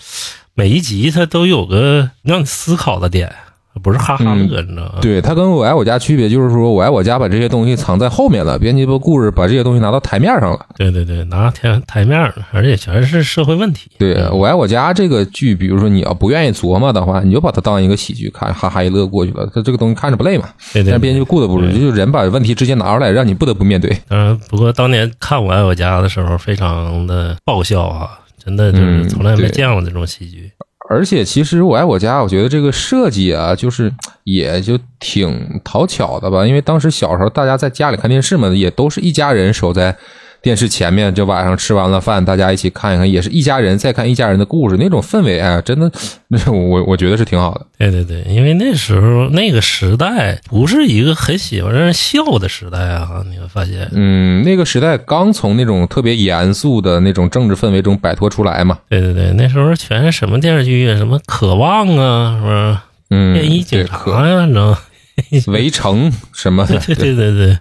[0.54, 3.34] 每一集它都有个让你思考的点，
[3.78, 4.94] 不是哈哈乐，你知道吗？
[5.00, 10.66] 对，它跟我爱我家区别就是说，我爱我家把这些东西藏在后面了，编辑部故事把这些东西拿到台面上了。
[10.76, 13.90] 对对对，拿台台面了，而且全是社会问题。
[13.98, 19.48] 对我爱我家这个剧，比如说你要不愿意琢磨的话，你就把它当一个喜剧看，哈哈一乐过去了。
[19.54, 20.48] 它这个东西看着不累嘛。
[20.72, 23.96] 对对对但编辑部顾的不是，就是人把问题直接拿出来，让你不得不面对。
[24.10, 28.10] 嗯，不过当年看《我爱我家》的时候，非常的爆笑啊！
[28.42, 30.50] 真的就是嗯从来没见过这种喜剧。
[30.88, 33.92] 而且其实我爱我家，我觉得这个设计啊，就是
[34.24, 36.46] 也就挺讨巧的吧。
[36.46, 39.94] 因为当时小时候大家在家里看电视嘛，也都是一家人守在
[40.40, 45.90] 电视前面，就晚上吃完了饭，大家一起看一看，也是一家人在看一家人的故事，那种氛围啊，真的，
[46.51, 47.66] 我我觉得是挺好的。
[47.79, 53.88] 对对对，因为那时候那个时代不是一个很喜欢让人笑的时代啊，你会发现。
[53.92, 58.79] 嗯，那个时代刚从那种特别严肃的那种政治氛围中摆脱出来嘛。
[58.88, 62.85] 对对对，那时候全是什么电视剧啊，什么《渴望》啊，是吧？
[63.11, 64.79] 嗯，便衣警察呀，你知道吗？
[65.48, 67.59] 围城什么的，对对对对，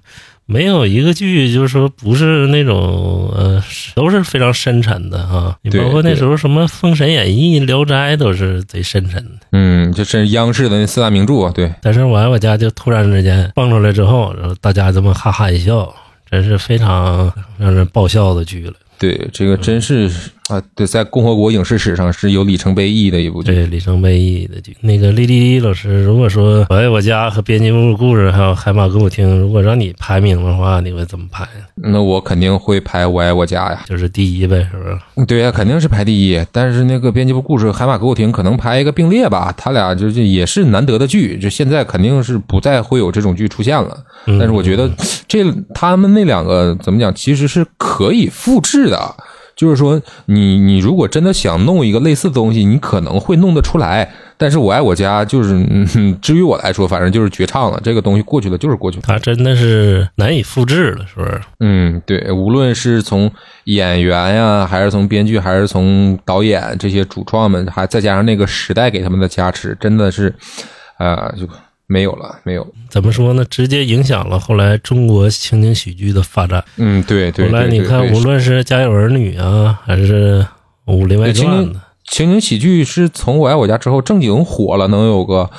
[0.50, 3.62] 没有一个剧就是说不是那种呃，
[3.94, 5.56] 都是非常深沉的啊。
[5.62, 9.32] 你包括那时候什么《封神演义》《聊斋》都是贼深沉的。
[9.52, 15.94] 嗯，就是央视的那四大名著啊，对，但是我爱我家就突然之间蹦出来之后，然后大家这么哈哈一笑，
[16.32, 18.74] 真是非常让人爆笑的剧了。
[18.98, 20.10] 对，这个真是
[20.50, 23.54] 啊，对，在共和国影视史上是有里程碑意义的一部剧。
[23.54, 24.76] 对里程碑意义的剧。
[24.80, 31.46] 那个丽丽老师，如果说《我爱我家》和《编辑部故事》还有《海马歌舞厅》，如果让你排名的话，你会怎么排？
[31.76, 33.82] 那我肯定会排《我爱我家》呀。
[33.86, 34.84] 就是第一呗，是不
[35.22, 35.26] 是？
[35.26, 36.42] 对呀，肯定是排第一。
[36.54, 43.98] 但是那个编辑部故事、海马歌舞厅可能排一个并列吧，他俩就是也是难得的剧，就现在肯定是不再会有这种剧出现了。
[44.28, 44.90] 嗯但是我觉得
[45.28, 49.16] 这他们那两个怎么讲，其实是可以复制的。
[49.58, 54.10] 就是说，你你如果真的想弄一个类似的东西，你可能会弄得出来。
[54.40, 57.82] 但是我爱我家就是，嗯， 至于我来说，反正就是绝唱了。
[57.84, 59.04] 这个东西过去了就是过去了。
[59.08, 61.42] 它真的是难以复制了，是不是？
[61.60, 63.32] 嗯，对，无论是从
[63.64, 70.32] 演员呀，还是从编剧，还是从导演这些主创们，还再加上那个时代给他们的加持，真的是，
[71.00, 71.48] 呃、就
[71.88, 72.68] 没有了，没有。
[72.90, 73.46] 怎么说呢？
[73.46, 76.64] 直接影响了后来中国情景喜剧的发展。
[76.76, 80.46] 嗯，对对后来你看，无论是《家有儿女》啊，还是
[80.94, 81.66] 《武林外传》
[82.04, 85.50] 情景喜剧是从《我爱我家》之后正经火了，能有个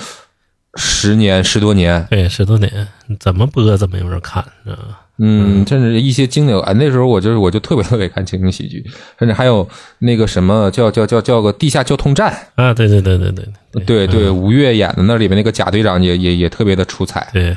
[0.75, 2.07] 十年十多年。
[2.11, 2.89] 对，十多年，
[3.19, 5.01] 怎么播怎么有人看，知道吧？
[5.21, 8.85] 嗯，甚至一些经典啊，那时候我就是我就特别特别看情景喜剧，
[9.19, 14.07] 甚至还有那个什么叫叫叫叫个地下交通站，啊，对对对对对对。
[14.07, 17.29] 对，吴越演的那里面那个贾队长也也也特别的出彩。
[17.33, 17.57] 对，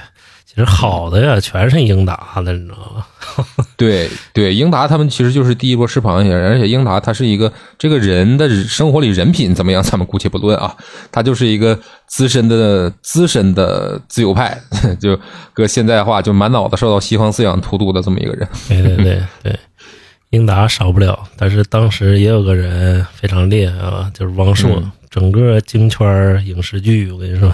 [0.53, 3.05] 其实好的呀，全是英达的，你知道吗？
[3.77, 10.75] 对对，英达他们其实就是第一波吃螃蟹，而且英达他是一个这个人的生活里人品怎么样，咱们姑且不论啊，
[11.09, 14.59] 他就是一个资深的资深的自由派，
[14.99, 15.17] 就
[15.53, 18.45] 搁现在话就满脑子受到西方思想荼毒的这么一个人。
[18.67, 19.57] 对对对对，
[20.31, 24.69] 英达少不了，但是当时也有个人非常厉害啊，就是王朔。
[24.75, 27.53] 嗯整个京圈影视剧，我跟你说，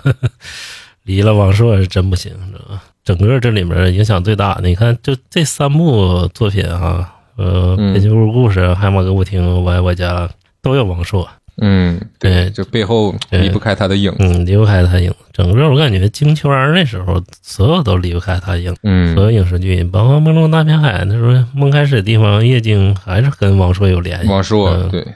[1.06, 2.84] 离了王朔是真不行，知道吧？
[3.08, 10.28] 整个这里面影响最大的，你看就这三部作品啊，呃，嗯《编辑部故事》《海马歌舞厅》《我爱我家》
[10.62, 11.26] 都有王朔。
[11.62, 14.14] 嗯，对，就背后离不开他的影。
[14.20, 15.10] 嗯，离不开他影。
[15.32, 18.66] 整个我感觉京圈那时候所有都离不开他影。
[18.72, 25.08] 所嗯有影视剧，包括《梦中大片海》，那时候梦开始的地方，叶京还是跟王朔有联系，王朔嗯对，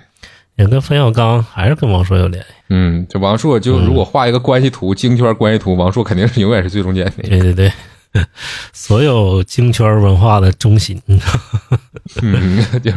[0.62, 2.50] 也跟冯小刚还是跟王朔有联系。
[2.70, 7.30] 嗯，这王朔就如果画一个关系图，京圈关系图，王朔肯定是永远是最中间的那个。
[7.30, 7.72] 对对
[8.14, 8.26] 对，
[8.72, 11.02] 所有京圈文化的中心。
[12.22, 12.92] 嗯，就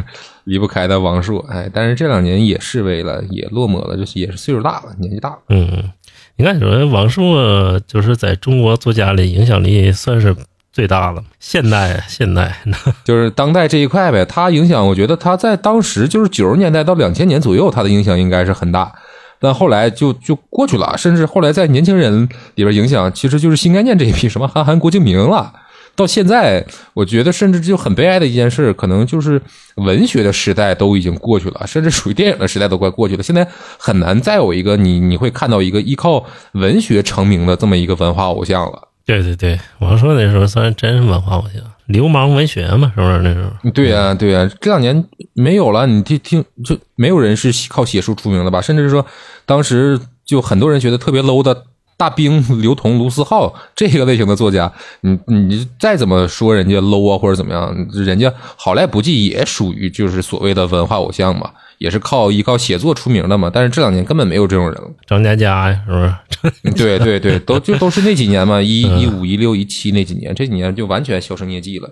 [0.45, 5.39] 离不开的王朔，哎，但是这两年也示威了，也落寞了，就是也是岁数大了，年纪大了。
[5.49, 5.91] 嗯，
[6.37, 10.35] 你看，说王朔就是在中国作家里影响力算是
[10.75, 11.23] 最大了。
[11.39, 12.53] 现代，现代，
[13.05, 18.93] 就是当代这一块呗，他影响，我觉得他在当时就是九十年代到两千年左右，他的影响应该是很大，
[19.39, 25.53] 但后来就就过去了，甚至后来在年轻人里边影响，其实就是新概念这一批，什么 韩寒、郭敬明了。
[25.97, 29.41] 到现在，我觉得甚至就很悲哀的一件事，可能就是
[29.77, 33.23] 文学的时代都已经过去了，甚至属于电影的时代都快过去了。
[33.23, 33.47] 现在
[33.79, 38.89] 很难再有一个你你会看到一个依靠文学成名的这么一个文化偶像了。
[39.07, 43.71] 对对对，王朔那时候算真是文化偶像，流氓文学嘛，是不是那时候？
[43.71, 48.63] 对呀、对呀、这两年没有了，你听听，就没有人是靠写书出名的吧？
[48.63, 49.05] 甚至说，
[49.45, 51.65] 当时就很多人觉得特别 low 的
[51.99, 63.51] 大兵、 刘同、卢思浩这个类型的作家，你你再怎么说人家 low 啊或者怎么样，人家好赖不济也属于就是所谓的文化偶像嘛，也是靠依靠写作出名的嘛。
[63.53, 64.91] 但是这两年根本没有这种人了。
[65.07, 66.75] 张嘉佳呀，是不是？
[66.77, 71.91] 对对对，都就都是那几年嘛，一一五一六一七那几年，这几年就完全销声匿迹了。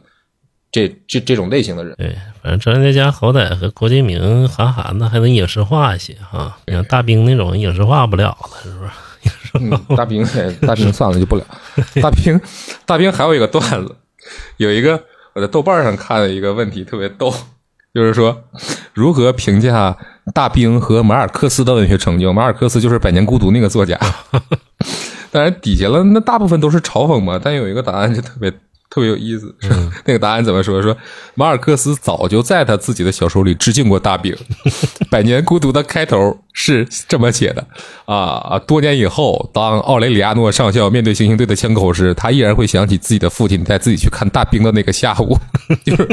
[0.71, 8.91] 这这这种类型的人，对，反正张嘉佳好歹和郭敬明、韩寒的还能影视化一些哈，你像大兵那种影视化不了了，是不是？
[9.61, 10.27] 嗯，大兵，
[10.63, 11.45] 大兵算了就不聊。
[12.01, 12.41] 大兵，
[12.87, 13.95] 大兵还有一个段子，
[14.57, 14.99] 有一个
[15.35, 17.31] 我在豆瓣上看了一个问题特别逗，
[17.95, 18.45] 就是说
[18.95, 19.97] 如何评价
[20.33, 22.33] 大兵和马尔克斯的文学成就？
[22.33, 23.99] 马尔克斯就是《百年孤独》那个作家，
[25.31, 28.51] 当然底下了那大部分都是嘲讽嘛，但有一个答案就特别
[28.89, 29.69] 特别有意思，是
[30.05, 30.81] 那个答案怎么说？
[30.81, 30.97] 说
[31.35, 34.33] 马尔克斯早就在他自己的小说里致敬过大兵，
[35.11, 37.67] 《百年孤独》的开头是这么写的。
[38.05, 45.37] 啊，多年以后，当奥雷里亚诺上校面对行刑队的枪口时，他依然会想起自己的父亲带自己去看大兵的那个下午，
[45.85, 46.09] 就是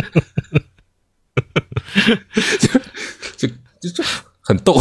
[2.60, 4.04] 就就就就
[4.42, 4.76] 很逗。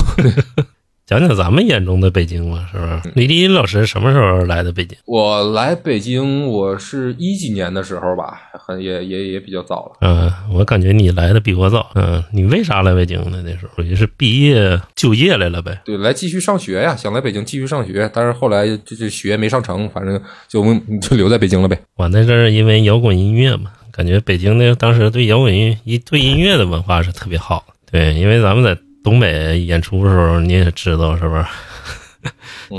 [1.06, 3.00] 讲讲咱们眼中的北京吧，是不是？
[3.14, 4.94] 李丽老师什么时候来的北京？
[5.06, 9.92] 我来北京，我是一几年的时候吧，很也也也比较早了。
[10.02, 11.90] 嗯，我感觉你来的比我早。
[11.94, 13.42] 嗯，你为啥来北京呢？
[13.42, 15.80] 那时候也是毕业就业来了呗。
[15.86, 20.62] 对，来继续上学呀，想来北京继续上学，但是后来就就学没上成，反正就
[21.00, 21.80] 就留在北京了呗。
[21.96, 27.66] 我在这儿因为摇滚音乐嘛，感觉北京那当时对摇滚音一对音乐的文化是特别好。
[27.90, 31.44] 对，因为咱们在东北演出的时候，你也知道是不是？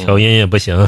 [0.06, 0.88] 调音也不行，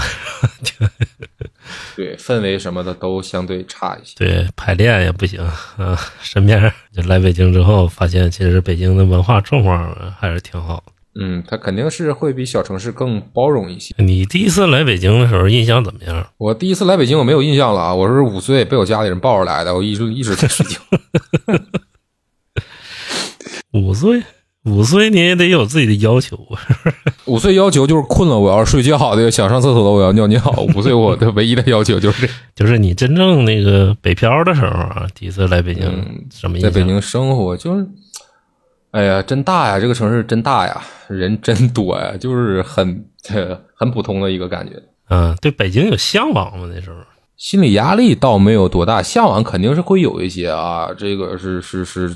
[1.97, 4.13] 对，氛围什么的都相对差一些。
[4.15, 5.41] 对，排练也不行
[5.75, 5.99] 啊。
[6.21, 10.81] 身边就来北京之后，发现其实北京的文化状况还是挺好。
[11.19, 13.93] 嗯，它肯定是会比小城市更包容一些。
[13.97, 16.25] 你第一次来北京的时候印象怎么样？
[16.37, 20.79] 我第一次来北京我没有印象了啊，我是五岁被我家里人抱着来的，我一直一直在睡觉。
[23.73, 24.21] 五岁，
[24.65, 26.59] 五岁你也得有自己的要求啊。
[27.25, 30.41] 五岁要求就是困了我要睡觉对，想上厕所了我要尿尿。
[30.75, 35.83] 五岁我的唯一的要求就是， 就是你真正那个北漂的时候啊，第一次来北京，
[36.33, 36.59] 什么？
[36.59, 37.87] 在北京生活就是，
[38.91, 39.79] 哎呀，真大呀！
[39.79, 43.05] 这个城市真大呀，人真多呀，就是很
[43.73, 44.73] 很普通的一个感觉。
[45.09, 46.69] 嗯，对北京有向往吗？
[46.73, 46.97] 那时候
[47.37, 50.89] 心理压力倒没有多大，向往肯定是会有一些啊。
[50.97, 52.15] 这个是是是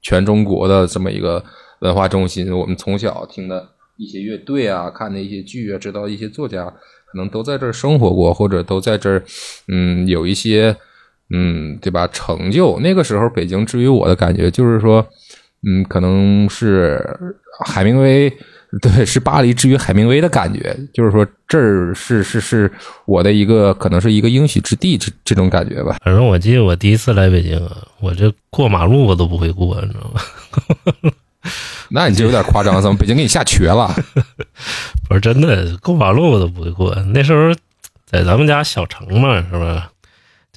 [0.00, 1.44] 全中国的这么一个
[1.80, 9.22] 文化中心，我们从小听的一些乐队啊，看的一些剧啊，知道一些作家，可能都在这儿生活过，或者都在这儿，
[9.68, 10.74] 嗯，有一些，
[11.30, 12.08] 嗯，对吧？
[12.08, 15.06] 成就那个时候，北京至于我的感觉就是说，
[15.66, 17.02] 嗯，可能是
[17.64, 18.32] 海明威。
[18.82, 22.68] 对，是巴黎之于海明威的感觉，就是说这儿是是是
[23.04, 25.96] 我的一个，可能是一个应许之地，这这种感觉吧。
[26.04, 31.12] 反正我记得我第一次来北京啊，我这过马路我都不会过，你知道吗？
[31.90, 33.94] 那你这有点夸张，怎么北京给你下瘸了？
[35.08, 36.92] 不是真的，过马路我都不会过。
[37.14, 37.54] 那时候
[38.04, 39.88] 在咱们家小城嘛，是吧？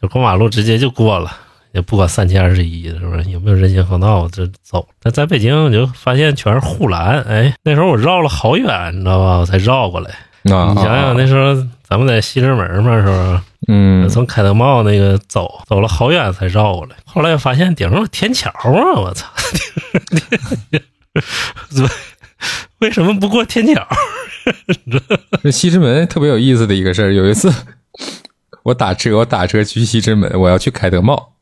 [0.02, 1.32] 就过马路直接就过了。
[1.78, 4.88] 也不管三七二十一，是不是有没有人行横道就走？
[5.04, 9.38] 那在北京就发现全是护栏，哎，那时候我绕了好远，你知道吧？
[9.38, 10.10] 我才绕过来。
[10.52, 11.54] 啊，你想想那时候
[11.88, 13.44] 咱们在西直门嘛，是吧？
[13.68, 16.96] 嗯，从凯德茂那个走，走了好远才绕过来。
[17.06, 18.94] 后来发现顶上有天桥啊！
[18.96, 19.28] 我操，
[22.80, 23.88] 为什么不过天桥？
[25.44, 27.14] 这西直门特别有意思的一个事儿。
[27.14, 27.54] 有一次
[28.68, 31.36] 我打车，我打车去西直门，我要去凯德茂。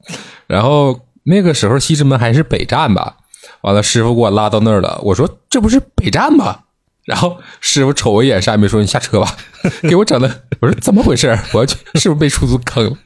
[0.46, 3.18] 然后那个时候西直门还是北站吧，
[3.62, 5.00] 完了师傅给我拉到那儿了。
[5.02, 6.60] 我说这不是北站吗？
[7.04, 9.36] 然后师傅瞅我一眼，啥也没说，你下车吧。
[9.82, 11.36] 给我整的，我说怎么回事？
[11.54, 12.98] 我要去是不是被出租坑了？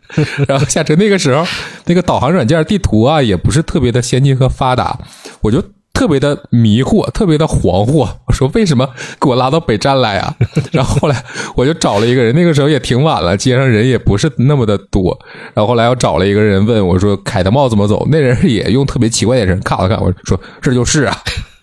[0.50, 1.46] 然后下车那个时候，
[1.86, 5.00] 那个导航软件地图啊也不是特别的先进和发达，
[5.40, 5.64] 我就
[6.00, 8.08] 特别的迷惑，特别的恍惚。
[8.26, 10.34] 我说为什么给我拉到北站来啊？
[10.72, 11.24] 然后后来
[11.58, 15.20] 我就找了一个人，那个时候也挺晚了，街上人也不是那么的多。
[15.54, 21.18] 然后后来我找了一个人问我说：“凯德茂怎么走？”那人也用特别奇怪的眼神看了看我说：“这就是啊。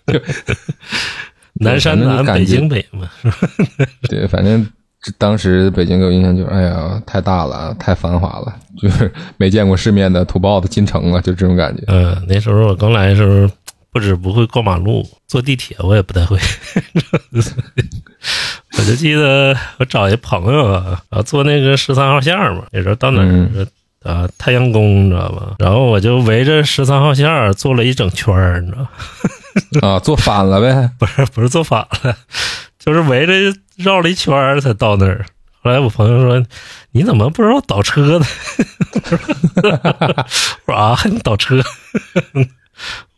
[1.59, 3.09] ”南山南，北京北嘛。
[4.11, 4.67] 对，反正
[5.17, 11.83] 当时北京给我印象就是，哎呀，太大了，太繁华了，就是没见过世面的土包子进城了，就这种感觉。
[11.87, 13.49] 嗯，那时候我刚来的时候，
[13.97, 16.39] 不止不会过马路，坐地铁我也不太会。
[18.77, 20.71] 我就记得我找一朋友
[21.09, 23.67] 啊，坐那个十三号线嘛，那时候到哪儿
[24.03, 24.29] 啊？
[24.37, 25.55] 太阳宫，你知道吧？
[25.61, 28.87] 然后我就围着十三号线坐了一整圈儿，你知道。
[29.89, 30.91] 啊，坐反了呗？
[30.99, 32.15] 不是，不是坐反了，
[32.79, 33.33] 就是围着
[33.77, 35.25] 绕了一圈才到那儿。
[35.63, 36.47] 后来我朋友说
[36.93, 38.27] ：“你怎么不知道倒车呢？”
[40.67, 41.63] 我说： “啊，你倒车？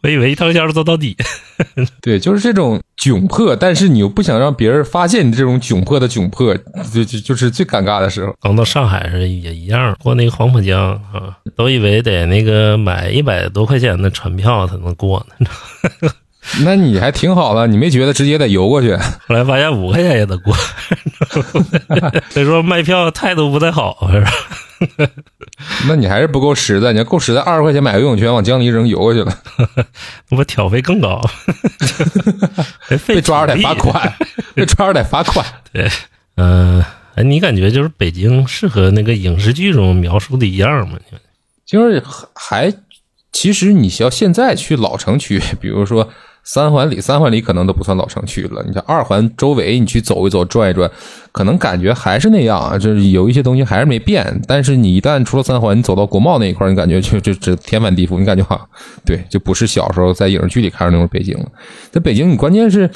[0.02, 1.16] 我以为一趟线坐到底。
[2.00, 6.56] ”对，就是这种窘迫，但是你又不想让别人发现你这种窘迫的窘迫，
[6.92, 8.32] 就就就是最尴尬的时候。
[8.40, 15.46] 刚到上海时也一样，过那个黄浦江啊，都以为得那个买一百多块钱的船票才能过呢。
[16.64, 18.94] 那你还挺好的，你没觉得直接得游过去？
[19.26, 20.54] 后来发现五块钱也得过，
[22.30, 24.30] 所以说卖票态度不太好，是吧？
[25.88, 29.38] 那你还是不够实在，你要够实在，二十块钱买个游泳圈往江里一扔游过去了，
[30.30, 31.20] 我挑费更高，
[33.06, 34.14] 被抓着得罚款，
[34.54, 35.44] 被抓着得罚款。
[35.72, 35.88] 对，
[36.36, 36.82] 嗯，
[37.14, 40.98] 哎，你感觉就是北京是和那个影视剧中描述的一样吗？
[41.64, 42.02] 就是
[42.34, 42.72] 还。
[43.30, 46.08] 其实你要现在去老城区，比如说
[46.48, 48.64] 三环里，三环里可能都不算老城区了。
[48.66, 50.90] 你像二环周围，你去走一走、转一转，
[51.30, 54.24] 可能感觉还是那样啊，就是有一些东西还是没变。
[54.46, 58.66] 但是你一旦出了三环，你走到国贸那一块，你感觉就就这天翻地覆，你感觉哈
[59.04, 61.44] 对，就不是小时候在影视剧里看的那种北京了。
[61.90, 62.90] 在北京，你关键是，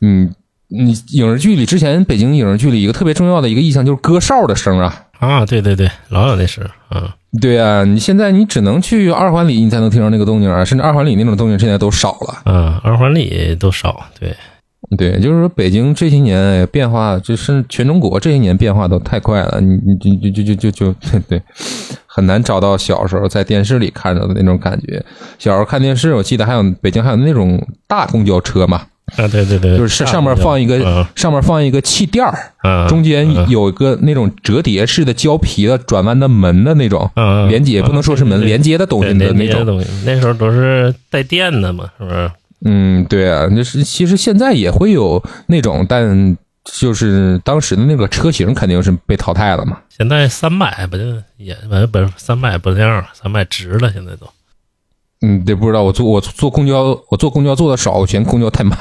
[0.00, 0.34] 嗯，
[0.68, 7.14] 你影视剧里之前北京影视剧里一个特别重要的一个意象就是歌哨的声啊啊，对对对，老有那声啊。
[7.40, 12.42] 对啊，你现在你只能去二环里，你才能听到那个动静啊，甚至二环里那种动静现在都少了。
[12.44, 14.04] 嗯，二环里都少。
[14.20, 14.36] 对，
[14.96, 19.60] 对，就是说北京这些年变化，就是全中国这些年变化都太快了。
[19.60, 21.42] 你你就就就就就就 对，
[22.06, 25.04] 很难找到小时候在电视里看着的那种感觉。
[25.38, 28.82] 小时候看电视，我记得还有北京还有那种大公交车嘛，
[29.16, 39.64] 啊，对对对，就是上面放一个嗯上面放一个气垫儿，嗯，中间有一个那种折叠式的胶皮的转弯的门的那种嗯连接，不能说是门，连接的东西的那种。
[39.66, 42.30] 东西，那时候都是带电的嘛，是不是？
[42.64, 49.78] 嗯，对啊，就是其实现在也会有那种，但就是当时的那个车型肯定是被淘汰了嘛。
[49.90, 51.04] 现在三百不就
[51.36, 51.54] 也
[51.92, 54.26] 不是三百不那样，三百值了，现在都。
[55.24, 58.76] 嗯，对，不知道我坐我坐公交，我坐公交坐的少，我嫌公交太慢。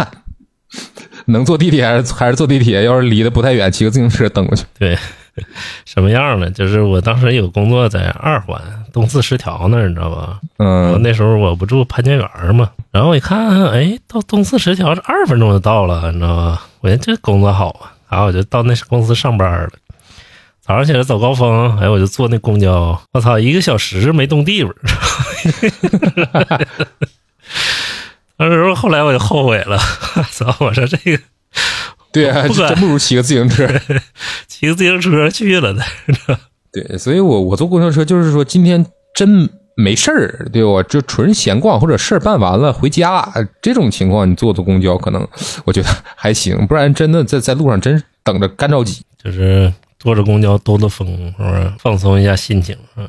[1.28, 2.84] 能坐地铁还是还是坐地铁？
[2.84, 4.66] 要是离得不太远，骑个自行车蹬过去。
[4.78, 4.98] 对，
[5.86, 6.50] 什么样呢？
[6.52, 8.60] 就是我当时有工作在二环
[8.92, 10.40] 东四十条那儿，你知道吧？
[10.58, 16.62] 嗯，那时候我不住潘家园嘛，然后我一看，哎，到东四十条这二分钟就到了，你知道吧？
[16.82, 19.70] 我觉得这工作好啊，然后我就到那公司上班了。
[20.66, 24.74] 早上起来早高峰，哎，我就坐那公交，我操，一个小时没动地方。
[28.38, 29.78] 那时候后来我就后悔了，
[30.32, 30.56] 操！
[30.62, 31.22] 我说这个
[32.14, 33.68] 对啊，不真不如骑个自行车。
[34.48, 35.84] 骑个自行车去了的。
[36.72, 43.30] 对，所以我我坐公交车就是说，今天真没事儿，对我就纯闲逛或者事儿办完了回家
[43.62, 45.28] 这种情况，你坐坐公交可能
[45.66, 49.02] 我觉得还行，不然真的在在路上真等着干着急。
[49.24, 49.72] 就是
[50.04, 52.76] 坐着公交兜兜风，是不是放松一下心情？
[52.98, 53.08] 嗯，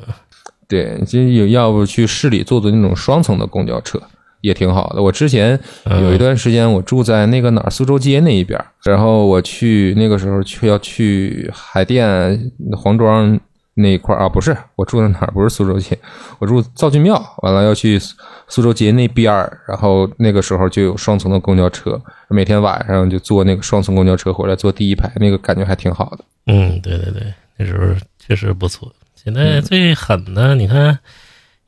[0.65, 4.01] 对，其实有要不去市里坐坐那种双层的公交车
[4.39, 5.03] 也挺好的。
[5.03, 13.37] 我之前有一段时间我住在那个哪儿苏州街那一边，然后我去那个时候去要去海淀黄庄
[13.75, 15.27] 那一块儿啊，不是我住在哪儿？
[15.31, 15.97] 不是苏州街，
[16.39, 17.99] 我住造俊庙，完了要去
[18.47, 26.23] 苏州街那边儿，然后那个时候就有双层的公交车，每天晚上就坐那个双层公交车回来，坐第一排，那个感觉还挺好的。
[26.47, 28.91] 嗯，对对对，那时候确实不错。
[29.15, 30.97] 现嗯在最狠的，你看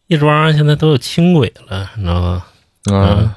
[0.08, 2.45] 亦庄现在都有轻轨了，你知道吗？
[2.89, 3.30] 嗯，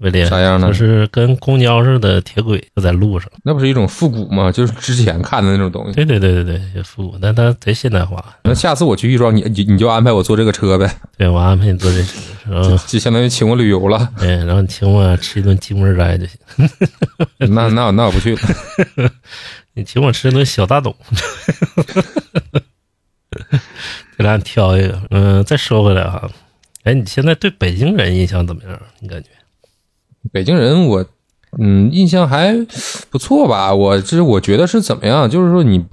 [0.00, 3.30] 特别厉害，啥样呢就是跟公交似的铁轨，就在路上。
[3.44, 4.50] 那不是一种复古吗？
[4.52, 5.92] 就是之前看的那种东西。
[5.92, 8.24] 对对对对对，也复古，但它贼现代化。
[8.44, 12.18] 那下次我去亦庄，你你你就安排我坐这个车呗，对我安排你坐这车，
[12.50, 14.08] 然后就相当于请我旅游了。
[14.18, 16.38] 对，然后你请我吃一顿鸡沫斋就行。
[17.54, 18.40] 那那那我不去了。
[19.74, 20.96] 你请我吃一顿小大董，
[24.16, 25.00] 给咱挑一个。
[25.10, 26.28] 嗯，再说回来哈，
[26.84, 28.80] 哎，你现在对北京人印象怎么样？
[28.98, 29.28] 你感觉？
[30.32, 31.04] 北京人我
[31.58, 32.54] 嗯印象还
[33.10, 33.74] 不错吧？
[33.74, 35.28] 我这是我觉得是怎么样？
[35.28, 35.84] 就是说你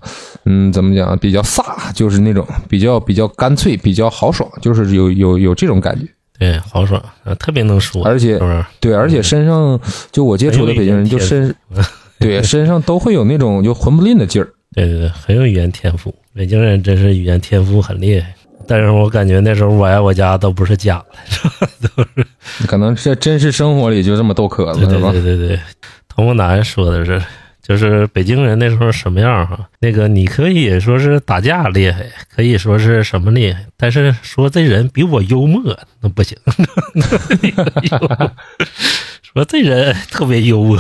[0.45, 1.63] 嗯怎么讲，比较飒，
[1.93, 6.05] 就是那种比较比较干脆，比较豪爽，就是有有有这种感觉。
[6.39, 8.39] 对，豪爽，啊特别能说，而且？
[8.80, 9.80] 对，而且身上
[10.11, 11.55] 就我接触的北京人，就身
[12.19, 14.47] 对身上都会有那种就混不吝的劲儿。
[14.75, 16.13] 对对对，很有语言天赋。
[16.36, 18.36] 北京人真是语言天赋很厉害，
[18.68, 21.05] 但是我感觉那时候我爱我家都不是假的。
[21.95, 25.11] 都是可能是真实生活里就这么逗壳子对吧？
[25.11, 25.59] 对对对，
[26.09, 27.22] 童梦楠说的是，
[27.61, 29.59] 就是北京人那时候什么样哈？
[29.80, 32.05] 那个你可以说是打架厉害，
[32.36, 36.38] 可以说是什么厉害，但是说这人比我幽默那不行。
[39.22, 40.80] 说这人特别幽默，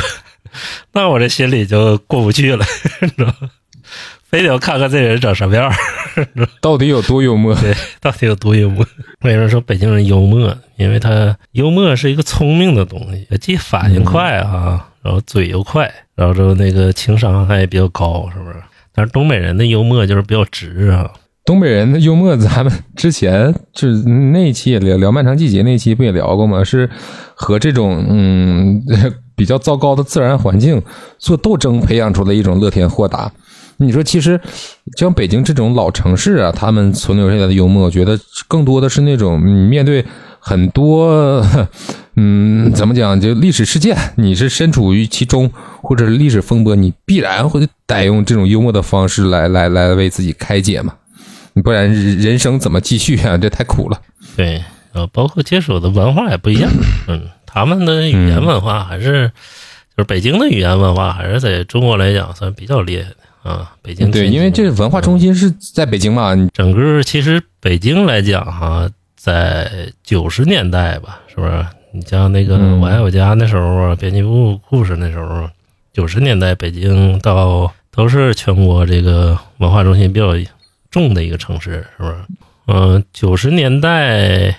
[0.93, 2.65] 那我这心里就过不去了，
[3.01, 3.49] 你知道吗？
[4.29, 5.73] 非得要看看这人长什么样儿。
[6.61, 7.53] 到底有多幽默？
[7.55, 8.85] 对，到底有多幽默？
[9.21, 10.55] 为什么说北京人幽默？
[10.77, 18.55] 因为他幽默是一个聪明的东西，既反应快啊，然后嘴又快，然后之后那个情商还比较高，是不是？
[18.93, 21.11] 但是东北人的幽默就是比较直啊，
[21.45, 26.63] 东北人的幽默，咱们之前就是那一期也聊聊漫长季节那一期不也聊过吗？
[26.63, 26.89] 是
[27.35, 28.83] 和这种嗯
[29.37, 30.81] 比较糟糕的自然环境
[31.19, 33.31] 做斗争培养出的一种乐天豁达。
[33.77, 34.39] 你说，其实
[34.97, 40.03] 像北京这种老城市啊，他们存留下来的幽默，我觉得更多的是那种你面对
[40.39, 41.45] 很多，
[42.15, 45.51] 嗯，怎么讲，就历史事件，你是身处于其中，
[45.81, 50.93] 或者历史风波，你必然会得用这种幽默的方式来来来为自己开解嘛，
[51.63, 53.37] 不然人生怎么继续啊？
[53.37, 54.01] 这太苦了。
[54.35, 54.63] 对，
[54.93, 56.71] 呃，包括接触的文化也不一样，
[57.07, 59.31] 嗯，他们的语言文化还是，
[59.95, 63.15] 就是北京的语言文化还是在中国来讲算比较厉害的
[63.47, 63.73] 啊。
[63.81, 71.65] 北京对，因为这文化中心是在北京嘛，你整个其实北京来讲哈，在九十年代吧，是不是？
[71.93, 75.49] 你像那个嗯我爱我家那时候啊，编辑部故事那时候，
[75.93, 80.33] 九十年代北京到都是全国这个文化中心比较
[80.91, 82.15] 重的一个城市，是不是？
[82.67, 84.53] 嗯，九十年代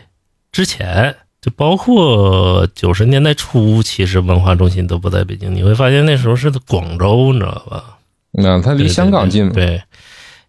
[0.50, 5.54] 之前，就包括九十年代初，其实文化中心都不在北京。
[5.54, 7.97] 你会发现那时候是在广州，你知道吧？
[8.32, 9.52] 啊，它离香港近嘛。
[9.52, 9.82] 对，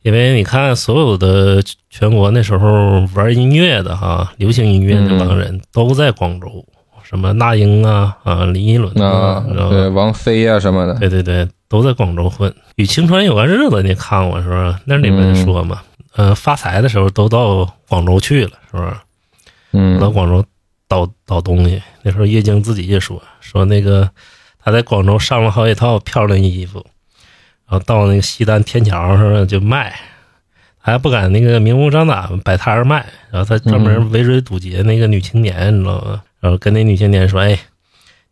[0.01, 6.65] 因为你看，所有的全国那时候玩音乐的哈，流行音乐那帮人都在广州，
[7.03, 12.53] 什么那英啊啊，林依轮啊，你知道对，王菲啊什么的，对对对，都在广州混。
[12.75, 14.79] 与青春有个日子，你看过是吧？
[14.85, 15.81] 那里面说嘛，
[16.15, 18.93] 呃，发财的时候都到广州去了，是不是？
[19.71, 20.43] 嗯到广州
[20.87, 21.81] 倒倒东西。
[22.01, 24.09] 那时候叶京自己也说说那个
[24.63, 26.83] 他在广州上了好几套漂亮衣服，
[27.69, 29.95] 然后到那个西单天桥上就卖，
[30.79, 36.23] 还不敢那个明目张胆摆摊儿卖，然后他专门围追堵截那个女青年，你知道吗？
[36.39, 37.59] 然后跟那女青年说：“哎，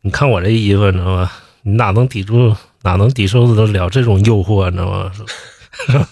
[0.01, 1.31] 你看我这衣服，你知道吗？
[1.61, 5.25] 你哪能抵住，哪能抵受得了这种诱惑，你知道吗？”说。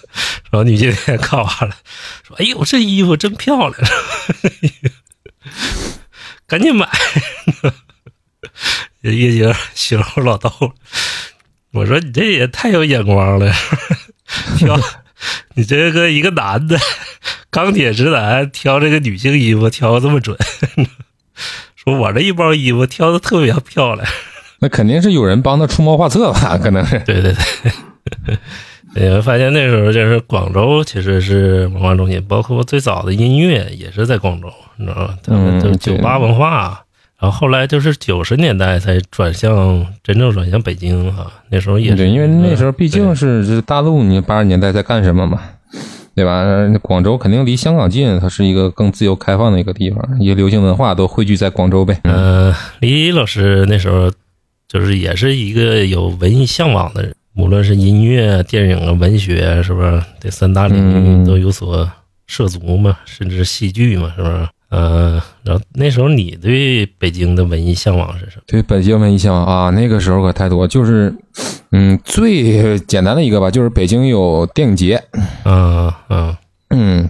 [0.52, 1.76] 然后女青年看完了，
[2.22, 3.74] 说：“哎呦，这衣服真漂亮。
[6.46, 6.88] ”赶紧买。
[9.02, 10.72] 叶姐心里老逗了，
[11.76, 13.52] 我说你这也太有眼光了，
[14.58, 14.80] 挑
[15.56, 16.80] 你这个一个男的
[17.50, 20.38] 钢铁直男挑这个女性衣服挑的这么准，
[21.76, 24.08] 说我这一包衣服挑的特别漂亮。
[24.60, 26.58] 那肯定是有人帮他出谋划策吧？
[26.64, 27.36] 可能是，对对
[28.26, 28.40] 对，
[28.96, 34.48] 你会发现那时候就是广州其实是文化中心，包括最早的音乐也是在广州，
[34.78, 35.18] 你知道吧？
[35.22, 36.85] 他们就是酒吧文化。
[37.26, 45.42] 然后后来就是九十年代才转向真正转向北京啊、那时候也是对，因为那时候毕竟是这大陆，你八十年代在干什么嘛？
[46.14, 46.46] 对吧？
[46.84, 52.00] 广州肯定离香港近，它是一个更自由开放的一个地方，一些流行文化都汇聚在广州呗。
[52.04, 54.12] 嗯、呃，李老师那时候
[54.68, 61.90] 就是也是一个有文艺向往的人，无论是音乐、电影啊、文学，是不是这三大领嗯域都有所
[62.28, 62.96] 涉足嘛？
[63.06, 64.48] 甚至戏剧嘛，是不是？
[64.70, 68.44] 呃，然后那时候你对北京的文艺向往是什么？
[68.48, 71.14] 对北京文艺向往啊，那个时候可太多，就是，
[71.72, 75.02] 嗯，最简单的一个吧，就是北京有电影节，
[75.46, 76.38] 嗯嗯，
[76.72, 77.10] 嗯，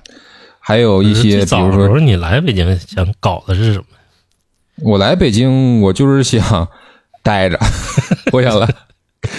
[0.59, 3.85] 还有一些，比如说的时候你来北京想搞的是什么？
[4.81, 6.67] 我来北京，我就是想
[7.23, 7.57] 待着，
[8.33, 8.67] 我想来。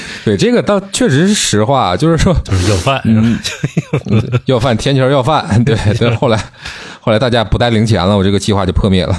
[0.25, 3.39] 对，这个倒确实是实话，就是说就是要饭，嗯
[4.47, 5.63] 要饭，天桥要饭。
[5.65, 6.39] 对 对，后来
[7.01, 9.15] 后来大家不带零钱了，我这个计划就破灭了。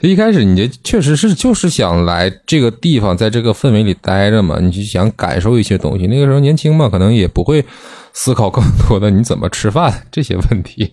[0.00, 6.06] 一开始你这确实是就是想来这个地方，在这个氛围里待着嘛，你就想感受一些东西。
[6.06, 7.64] 那个时候年轻嘛，可能也不会
[8.12, 10.92] 思考更多的你怎么吃饭这些问题。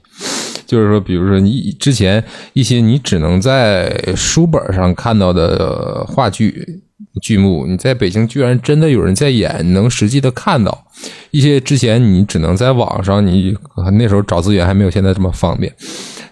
[0.66, 6.82] 就是说，比如说你之前一些你只能在书本上看到的呃话剧
[7.22, 10.86] 剧目，你在北京居然真的有人在演，能实际的看到
[11.32, 13.56] 一些之前你只能在网上，你
[13.98, 15.74] 那时候找资源还没有现在这么方便，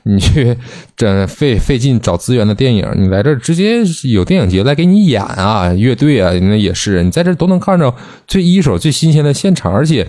[0.03, 0.55] 你去
[0.95, 7.93] 这费费劲找资源的电影，你来这儿直接有电影节来给你演啊，乐队啊，那也是你在这都能看着
[8.27, 10.07] 最一手、最新鲜的现场，而且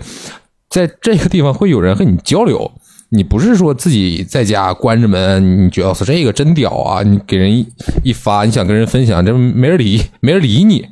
[0.69, 2.71] 在这个地方会有人和你交流。
[3.15, 7.03] 你不是说自己在家关着门，你觉得这个真屌啊！
[7.03, 7.63] 你给人一
[8.03, 10.83] 一发，你想跟人分享，这没人理，没人理你。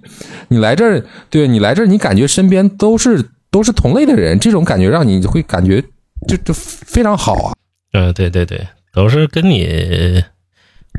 [0.50, 5.82] 你来这儿，对你来这儿，你感觉身边都是都是同类的人，这种感觉让你会感觉
[6.28, 7.54] 就就非常好啊，
[7.94, 10.24] 嗯，对对对，都是跟你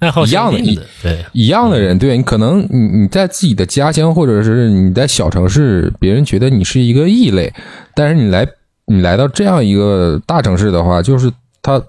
[0.01, 0.59] 爱好一样的，
[1.03, 1.97] 对，一样的人。
[1.97, 7.53] 对你可能你你在自己的家乡或者是你在小城市，别人觉得你是一个异类，
[7.95, 8.45] 但是你来
[8.93, 11.33] 你来到这样一个大城市的话，就是
[11.63, 11.83] 他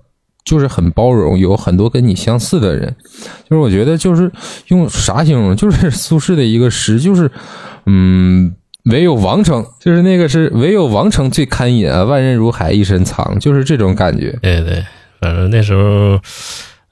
[0.43, 2.95] 就是很包容，有很多跟你相似的人。
[3.49, 4.32] 就是我觉得就是
[4.68, 7.30] 用啥形容，就是苏轼的一个诗，就是
[7.86, 8.56] 嗯。
[8.91, 14.38] 唯有王城，就是那个是唯有王城最堪饮啊，万人如海一身藏，就是这种感觉。
[14.41, 14.84] 对对，
[15.22, 16.20] 反正那时候，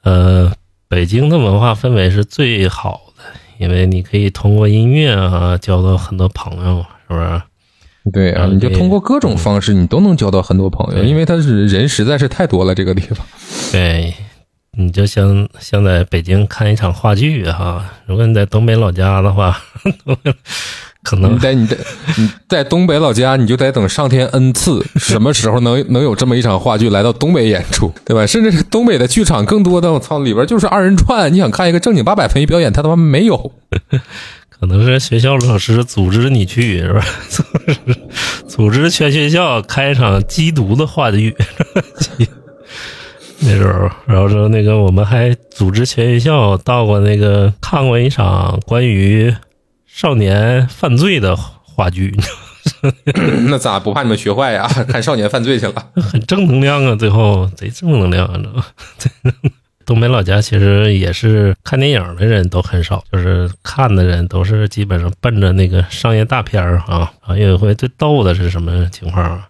[0.03, 0.49] 呃，
[0.87, 3.23] 北京的文化氛围是最好的，
[3.57, 7.41] 因为你可以通过音乐啊交到很多朋友，是不是？
[8.11, 13.25] 对啊，嗯你就通过各种方式，你都能交到很多朋友，因为他是人实在是太多了，这个地方。
[13.71, 14.13] 对，
[14.77, 19.55] 你就像像在北京看一场话剧哈，如果你在东北老家的话，
[21.03, 21.77] 可能你在你在
[22.17, 28.25] 你在东北老家，你就得等上天恩赐， 什么时候能能有这么一场话剧来到东北演出，对吧？
[28.25, 33.51] 甚至是东北的剧场，更多的我操里边就是二人转，你想看一个正经八百文艺表演，他他妈没有。
[34.61, 37.03] 可能是学校老师组织你去，是吧？
[37.27, 37.95] 组 织
[38.47, 41.35] 组织全学校开一场缉毒的话剧。
[43.43, 49.35] 那时候，然后说那个我们还组织全学校到过那个看过一场关于
[49.87, 52.15] 少年犯罪的话剧，
[53.49, 54.67] 那咋不怕你们学坏呀？
[54.87, 55.87] 看少年犯罪去了。
[55.95, 56.95] 很正能量啊！
[56.95, 58.65] 最后贼正能量，你知道吗？
[59.85, 67.11] 东北老家其实也是看电影的人都很少，就是看的人都是基本上奔着那个商业大片儿啊。
[67.21, 69.47] 啊，有一回最逗的是什么情况啊？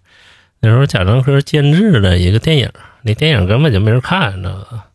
[0.60, 2.70] 那时候贾樟柯监制的一个电影，
[3.04, 4.86] 那电影根本就没人看，你知道吧？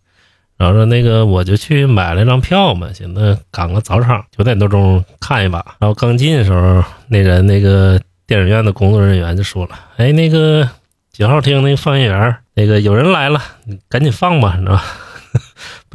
[0.56, 5.58] 然后说那个我就去买了一张票嘛，寻思赶个早场，九点多钟看一把。
[5.80, 10.66] 然后刚进的时候，那人那个电影院的工作人员就说了：“哎，那个
[11.12, 14.84] 几号厅那个放映员，那个有人来了，你赶紧放吧，你知道吧？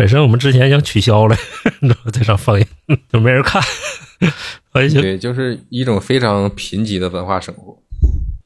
[0.01, 1.37] 本身我们之前想取消了，
[1.79, 2.09] 你知道吧？
[2.11, 2.65] 这场放映
[3.13, 3.61] 就没人看，
[4.73, 7.77] 所以就对，就是一种非常贫瘠的文化生活。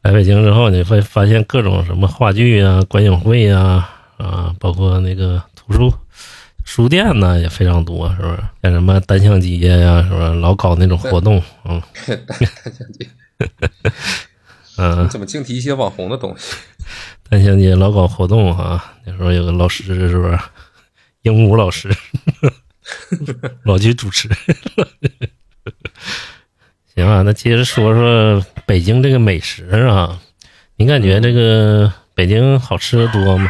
[0.02, 5.94] 来北京之后，你会发现各种什么话剧啊、观影会啊啊，包括那个图书
[6.66, 8.38] 书店呢也非常多，是不是？
[8.62, 10.34] 像什么单向街呀、是不是？
[10.42, 11.82] 老搞那种活动，嗯
[14.78, 16.54] 嗯，怎么净提一些网红的东西？
[17.30, 20.38] 单向街老搞活动哈、那时候有个老师是不是？
[21.26, 21.90] 鹦鹉老师，
[23.66, 24.30] 老去主持。
[26.96, 30.20] 行啊，那接着说说北京这个美食啊，
[30.78, 33.50] 你感觉这个北京好吃的多吗？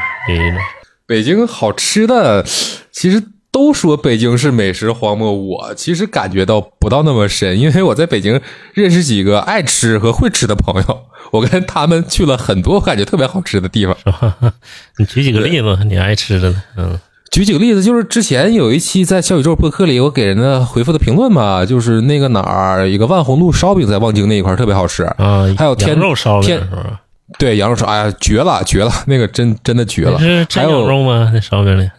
[1.05, 2.45] 北京好吃的，
[2.91, 3.21] 其实
[3.51, 8.39] 都说北京是美食荒漠，我其实感觉到不到那么深，因为我在北京
[8.73, 13.97] 认识几个爱吃和会吃的朋友，我跟他们去了很多我感觉特别好吃的地方。
[13.97, 14.53] 是吧？
[14.97, 16.63] 你举几个例子，你爱吃的呢？
[16.77, 16.97] 嗯
[17.35, 27.01] 举几个例子，就是之前有一期在小宇宙播客里，我给人的回复的评论嘛，就是那个哪儿一个万红路烧饼在望京那一块儿特别好吃，啊，还有天羊肉烧饼天是吧？
[27.37, 30.17] 对羊肉烧，哎呀绝了绝了，那个真真的绝了。
[30.17, 31.29] 是真还有羊肉吗？
[31.33, 31.89] 那烧饼里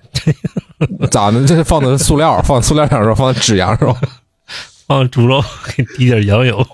[1.11, 1.47] 咋的？
[1.47, 3.95] 这是放的塑料，放塑料羊肉，放的纸羊肉，
[4.87, 5.43] 放猪肉，
[5.76, 6.64] 给滴点羊油。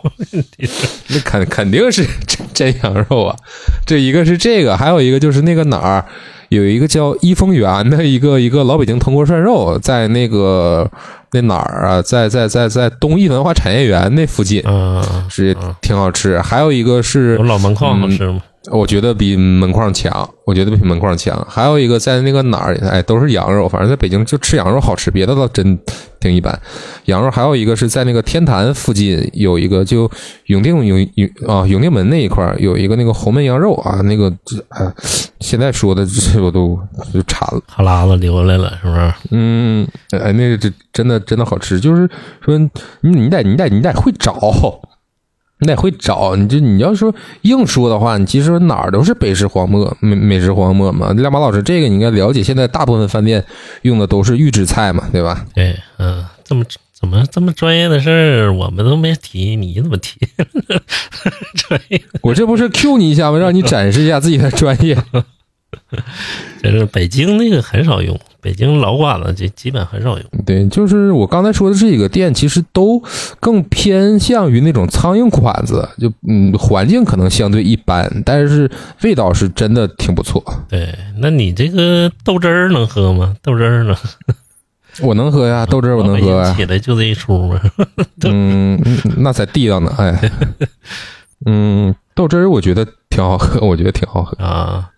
[1.09, 3.37] 那肯肯定是真真羊肉啊。
[3.87, 6.05] 这一个是这个，还有一个就是那个哪儿
[6.51, 10.91] 有一个叫一丰园的一个一个老北京铜锅涮肉，在那个
[11.33, 14.63] 那哪儿啊，在在在在东艺文化产业园那附近。
[14.67, 18.43] 嗯，是挺好吃，还有一个是有老门框好嗯吃吗？
[18.71, 21.45] 我觉得比门框强，我觉得比门框强。
[21.51, 25.77] 还有一个在那个哪儿，哎，都是羊肉，反正在北京就吃羊肉好吃，别的倒真
[26.21, 26.57] 挺一般。
[27.07, 30.09] 羊肉还有一个是在那个天坛附近有一个，就
[30.47, 34.33] 永定永永啊永定门那一块儿有一个那个红焖羊肉啊，那个
[34.69, 34.95] 啊，
[35.41, 36.79] 现在说的这我都
[37.13, 37.61] 就馋了。
[37.67, 39.13] 哈喇子流下来了，是不是？
[39.33, 42.09] 嗯，哎，那个这真的真的好吃，就是
[42.41, 42.57] 说
[43.01, 44.33] 你你得你得你得会找，
[45.63, 51.13] 你得会找，你就你要说硬说的话，你其实哪儿都是北食荒漠、美美食荒漠嘛。
[51.13, 53.43] 亮马老师，这个你应该了解，现在大部分饭店
[53.83, 55.47] 用的都是预制菜嘛，对吧？
[55.55, 60.19] 对，嗯，这么怎么这么专业的事儿我们都没提，你怎么提？
[61.55, 63.39] 专业，我这不是 Q 你一下吗？
[63.39, 64.99] 让你展示一下自己的专业。
[66.61, 70.27] 这是北京那个很少用，北京老馆子这基本很少用。
[70.45, 73.01] 对，就是我刚才说的这几个店，其实都
[73.39, 78.69] 更偏向于那种苍蝇馆子，就嗯，环境可能相对一般，但是
[79.03, 80.43] 味道是真的挺不错。
[80.69, 83.35] 对，那你这个豆汁儿能喝吗？
[83.41, 83.97] 豆汁儿呢？
[85.01, 86.53] 我能喝呀，豆汁儿我能喝呀。
[86.55, 87.59] 起来就这一出嘛。
[88.29, 90.31] 嗯，嗯那才地道呢，哎，
[91.47, 94.37] 嗯，豆汁儿我觉得挺好喝，我觉得挺好喝。
[94.45, 94.91] 啊，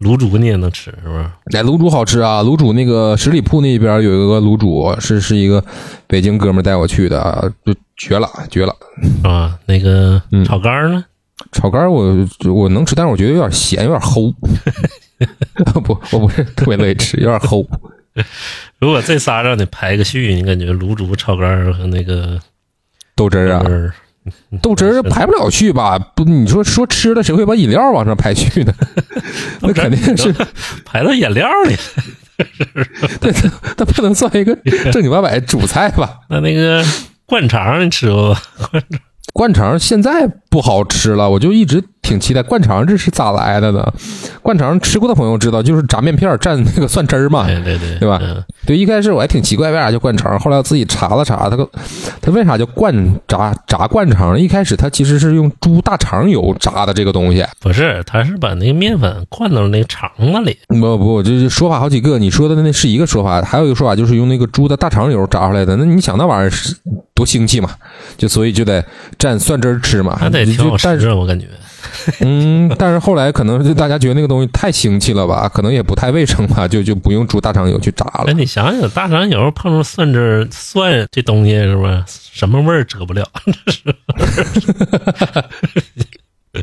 [0.00, 1.56] 卤煮你也能吃是不是？
[1.56, 2.42] 哎，卤煮好吃啊！
[2.42, 5.62] 卤煮那个十里铺那边有一个卤煮，是是一个
[6.06, 8.74] 北京哥们带我去的啊，就绝了，绝了。
[9.22, 11.04] 啊，那个嗯炒肝儿呢？
[11.52, 12.16] 炒肝儿我
[12.52, 14.32] 我能吃，但是我觉得有点咸，有点齁。
[15.84, 17.66] 不，我不是特别乐意吃，有点齁。
[18.80, 22.40] 如果这仨让你排个序，你感觉卤煮、炒肝儿和那个
[23.14, 23.62] 豆汁儿啊
[24.62, 25.98] 豆，汁儿排不了序吧？
[25.98, 28.72] 不，你说说吃的，谁会把饮料往上排序呢？
[29.62, 30.34] 那肯定是，
[30.84, 31.76] 排到饮料里。
[33.20, 33.32] 对，
[33.76, 34.54] 它不能算一个
[34.90, 36.20] 正经八百主菜吧？
[36.28, 36.84] 那那个
[37.26, 38.40] 灌肠你吃过吧？
[39.32, 43.92] 灌肠现在不好吃了，我就一直挺期待灌肠这是咋来的呢？
[44.42, 47.46] 灌肠吃过的朋友知道，就是炸面片蘸那个蒜汁儿嘛。
[47.46, 51.68] 对对对，对吧嗯对，一开始我还挺奇怪为啥叫灌肠，后来我自己查了查，它个
[52.20, 52.94] 它为啥叫灌
[53.28, 54.38] 炸炸灌肠？
[54.38, 57.44] 一开始它其实是用猪大肠油炸的这个东西。
[57.60, 60.58] 不是，它是把那个面粉灌到那个肠子里。
[60.68, 65.76] 不不，这是说法好几个，你说的那是一个说法，还有一个说法就是用那个猪的大肠油炸出来的。
[65.76, 66.74] 那你想那玩意儿是
[67.14, 67.70] 多腥气嘛？
[68.16, 68.84] 就所以就得
[69.18, 70.18] 蘸蒜汁儿吃嘛。
[70.22, 71.46] 那得挺好吃啊，我感觉。
[72.20, 78.24] 嗯，但是后来可能就大家觉得那个东西太腥气了吧，可能也不太卫生吧， 就就不用煮大肠油去炸了。
[78.26, 83.26] 那你想想，大肠油碰上蒜汁儿，蒜这东西是不是什么味儿遮不了？
[86.52, 86.60] 这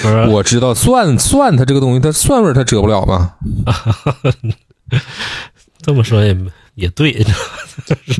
[0.00, 3.34] 是，我知道蒜蒜它这个东西，它蒜味儿它遮不了嘛。
[5.82, 6.36] 这么说也
[6.74, 7.12] 也对，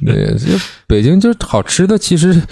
[0.04, 0.36] 对，
[0.86, 2.42] 北京就好吃的其实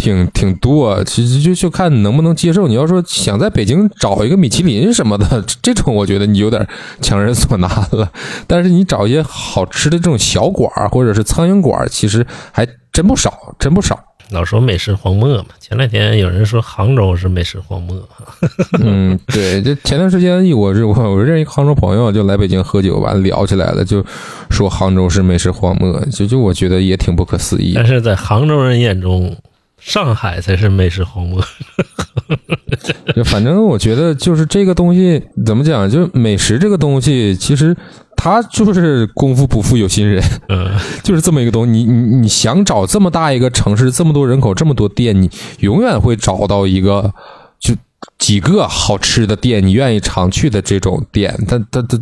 [0.00, 2.66] 挺挺多，其实就就看你能不能接受。
[2.66, 6.66] 你要说想在北京找一个米其林什么的，这种我觉得你有点
[7.02, 8.10] 强人所难了。
[8.46, 13.98] 但是你找一些好吃的这种小馆儿或者是苍蝇馆儿，其实还真不少，真不少。
[14.30, 17.96] 老说美食荒漠嘛，前两天有人说杭州是美食荒漠，
[18.78, 24.04] 嗯，对，就前段时间我是我我认识一个杭州朋友，就来北京喝酒，完聊起来了，就
[24.48, 27.84] 说杭州是美食荒漠，就就我觉得也挺不可思议但。
[27.84, 29.36] 是在杭州人眼中，
[29.80, 31.42] 上海才是美食荒漠。
[33.16, 37.76] 就反正我觉得就是这个东西怎么讲，就美食这个东西，其实
[38.16, 40.70] 它就是功夫不负有心人，嗯，
[41.02, 41.72] 就是这么一个东西。
[41.72, 45.28] 你你你想找这么大一个城市，这么多人口，这么多店，你
[45.58, 47.12] 永远会找到一个
[47.58, 47.74] 就
[48.18, 51.34] 几个好吃的店，你愿意常去的这种店。
[51.48, 51.98] 它它它，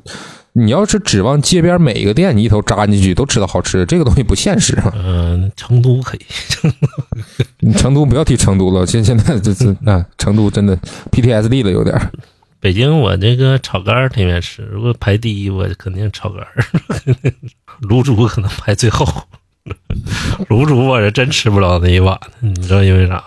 [0.59, 4.77] 你要是指望街边每一个店你一头扎进去都吃到好吃的，这个东西不现实。
[4.95, 6.21] 嗯，成都可以，
[7.61, 10.77] 你成都不要提成都了，现现在这这啊，成都真的
[11.13, 12.11] PTSD 了，有点儿。
[12.61, 16.65] 北京我这个炒肝儿挺愿意吃，如果排第一，我肯定炒肝儿，
[17.83, 19.07] 卤煮可能排最后。
[20.49, 23.23] 卤煮我是真吃不了那一碗，你知道因为啥？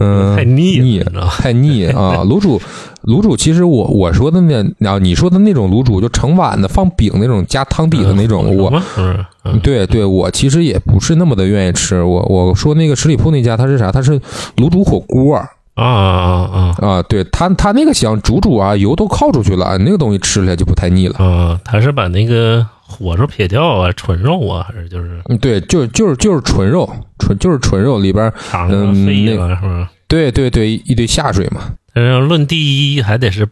[0.00, 2.22] 嗯，太腻了太腻啊！
[2.24, 2.60] 卤煮，
[3.08, 8.70] 卤煮，其实我我说的那，啊，你说的那种卤煮，就盛碗的放饼那种加汤底的那种，我？
[8.98, 12.02] 嗯嗯对对，我其实也不是那么的愿意吃。
[12.02, 13.90] 我我说那个十里铺那家，它是啥？
[13.90, 14.20] 它是
[14.56, 21.14] 卤煮火锅啊啊啊啊，对它它那个香，煮煮啊，油都靠出去了，那个东西吃起来就不太腻了。
[21.18, 21.60] 啊啊！
[21.64, 26.86] 他是把那个火烧撇掉啊，纯肉啊，还是就是嗯，对，就就是就是纯肉，
[27.18, 29.90] 纯就是纯肉里边嗯那个，是吧？
[30.06, 31.62] 对对对，一堆下水嘛。
[31.92, 33.48] 但是要论第一，还得是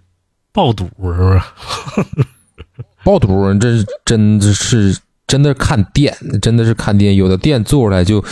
[0.53, 1.41] 爆肚，是不是？
[3.05, 7.15] 爆肚，这是真的是真的看店，真的是看店。
[7.17, 8.25] 有的店做出来就，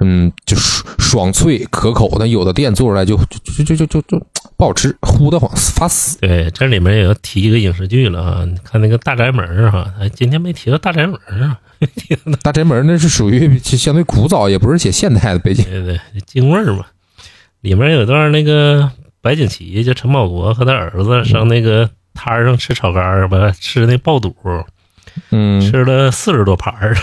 [0.00, 6.18] 嗯，就爽爽脆可口；但有的店做出来就就就就就就不好吃，糊得慌，发死。
[6.20, 8.44] 对，这里面也要提一个影视剧了啊！
[8.44, 11.58] 你看那个《大宅门》儿哈，哎，今天没提到《大宅门》儿啊。
[12.42, 15.64] 大宅门那是属于相对古早，也不是写现代的北京。
[15.64, 16.84] 对对，京味儿嘛。
[17.62, 18.90] 里面有段那个
[19.22, 24.34] 白景琦，就陈宝国和他儿子上那个摊儿上吃炒肝儿，吧，吃那爆肚，
[25.30, 26.96] 嗯，吃了四十多盘儿。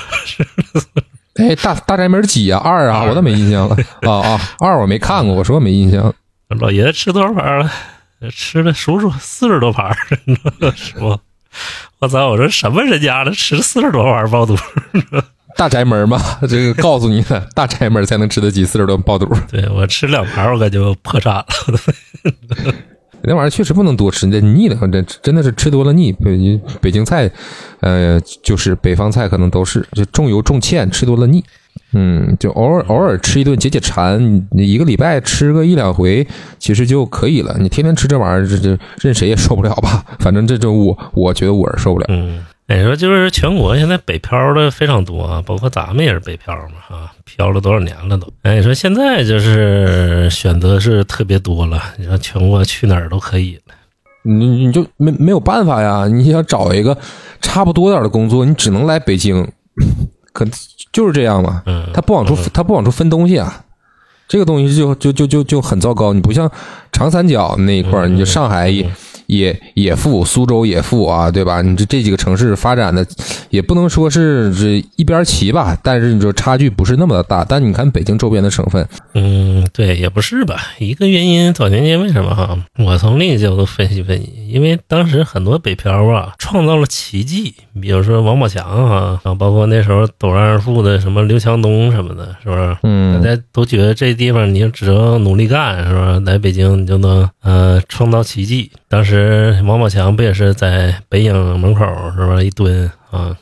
[1.36, 2.60] 哎，大大宅门几啊？
[2.64, 3.04] 二啊？
[3.04, 3.76] 我咋没印象了。
[4.02, 6.14] 啊啊，二我没看过，我说我没印象。
[6.60, 7.72] 老爷子吃多少盘了？
[8.32, 9.96] 吃了数数四十多盘儿，
[10.76, 11.20] 是不？
[12.00, 12.30] 我操！
[12.30, 14.56] 我说什么人家了，吃了四十多盘爆肚？
[15.58, 19.28] 大宅门嘛， 这个告诉你了， 大宅门才能吃得起四十多爆肚。
[19.50, 21.46] 对我吃两盘儿，我感觉我破产了。
[23.24, 26.14] 那玩意儿确实不能多吃，这腻的，这真的是吃多了腻。
[26.14, 27.30] 北北京菜，
[27.82, 31.44] 呃，就是北方菜可能都是就重油重芡，吃多了腻。
[31.94, 34.20] 嗯，就偶尔偶尔吃一顿解解馋，
[34.52, 36.26] 你一个礼拜吃个一两回，
[36.60, 37.58] 其实就可以了。
[37.60, 40.06] 你天天吃这玩意儿，这这任谁也受不了吧？
[40.20, 42.06] 反正这就我我觉得我是受不了。
[42.10, 48.28] 嗯，你说就是全国现在北漂的非常多啊，包括咱们也是北漂嘛，啊，漂了多少年了都。
[48.42, 53.74] 哎，你说现在就是选择是特别多了，你说全国去哪儿都可以了。
[54.24, 56.06] 你你就没没有办法呀？
[56.08, 56.98] 你想找一个
[57.42, 59.50] 差不多点儿的工作，你只能来北京，
[60.34, 60.46] 可
[60.92, 61.64] 就是这样嘛。
[61.66, 63.64] 嗯，他不往出嗯他不往出分东西啊，
[64.28, 66.12] 这个东西就就就就就很糟糕。
[66.12, 66.52] 你不像
[66.92, 68.86] 长三角那一块儿，嗯你就上海也
[69.28, 71.62] 也也富，苏州也富啊，对吧？
[71.62, 73.06] 你这这几个城市发展的
[73.50, 77.46] 也不能说是这一边齐吧，但是你说差距不是那么的大。
[77.46, 80.58] 但你看北京周边的省份，嗯，对，也不是吧。
[80.80, 82.58] 一个原因，早年间为什么哈？
[82.78, 92.78] 我从另一个角度分析分析，因为当时很多北漂啊，创造了奇迹，比如说王宝强啊，然后包括那时候陡然而富的什么刘强东什么的，是不是？
[92.84, 96.22] 嗯大嗯，家都觉得这地方你只要努力干，是吧？
[96.26, 98.72] 来北京你就能呃创造奇迹。
[98.90, 101.86] 当时王宝强不也是在北影门口
[102.16, 103.36] 是吧一蹲啊，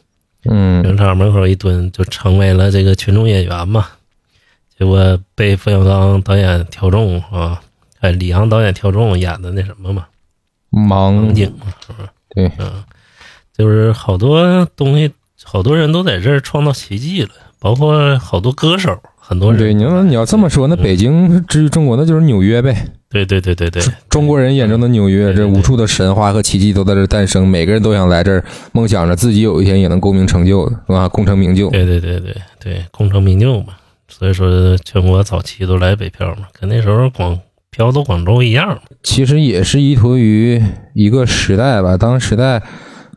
[0.49, 3.87] 嗯影厂门口一蹲就成为了这个群众演员嘛。
[4.77, 7.61] 结果被冯小刚导演挑中啊，
[8.01, 10.05] 哎，李阳导演挑中演的那什么嘛，
[10.71, 12.09] 盲盲井嘛，是不是？
[12.29, 12.83] 对，嗯，
[13.57, 15.11] 就是好多东西，
[15.43, 17.29] 好多人都在这儿创造奇迹了，
[17.59, 19.59] 包括好多歌手，很多人。
[19.59, 22.89] 对，你要你要这么说，那北京至于中国，那就是纽约呗。
[23.23, 28.43] 对对对对对，中国人眼中的纽约，这无数的神话和奇迹都在这儿诞生，每个人都想来这儿，
[28.73, 31.07] 梦想着自己有一天也能功名成就，是吧？
[31.07, 31.69] 功成名就。
[31.69, 33.67] 对对对对对，功成名就嘛。
[34.09, 37.39] 所以说，全国早期都来北漂嘛，跟那时候广
[37.71, 38.77] 漂到广州一样。
[39.01, 40.61] 其实也是依托于
[40.93, 41.95] 一个时代吧。
[41.95, 42.61] 当时代，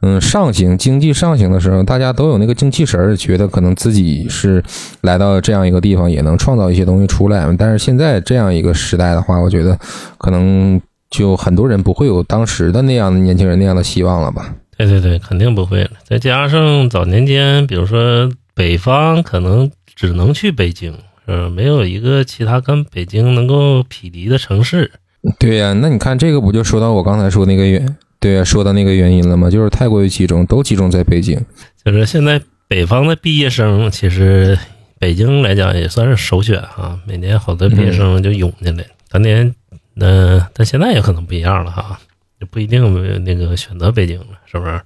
[0.00, 4.62] 嗯上行经济上行的时候，大家都有那个精气神儿，觉得可能自己是
[5.00, 7.48] 来到这样一个地方，也能创造一些东西出来。
[7.58, 9.78] 但是现在这样一个时代的话，我觉得
[10.16, 10.80] 可能
[11.10, 14.54] 就很多人不会有当时的那样的年轻人那样的希望了吧。
[14.76, 15.90] 对对对，肯定不会了。
[16.04, 20.92] 再加上早年间，比如说北方可能只能去北京，
[21.26, 21.48] 是吧？
[21.48, 24.92] 没有一个其他跟北京能够匹敌的城市。
[25.40, 29.48] 对呀、那你看这个不就说到我刚才说那个原对啊、说到那个原因了嘛？
[29.48, 31.40] 就是太过于集中，都集中在北京。
[31.84, 34.58] 就是现在北方的毕业生，其实
[34.98, 36.98] 北京来讲也算是首选啊。
[37.06, 38.84] 每年好多毕业生就涌进来。
[39.08, 39.54] 当年，
[40.00, 41.98] 呃，但现在也可能不一样了哈，
[42.40, 44.80] 就不一定那个选择北京了，是不是？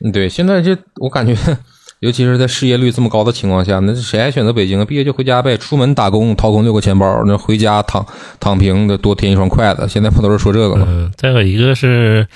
[0.00, 1.34] 嗯，对，现在这我感觉，
[2.00, 4.84] 尤其是在失业率这么高的情况下，那谁还选择北京啊？
[4.84, 8.04] 毕业就回家呗，出门打工掏空六个钱包，那回家躺
[8.38, 9.86] 躺平的多添一双筷子。
[9.88, 10.86] 现在不都是说这个吗？
[10.88, 12.26] 嗯，再有一个是，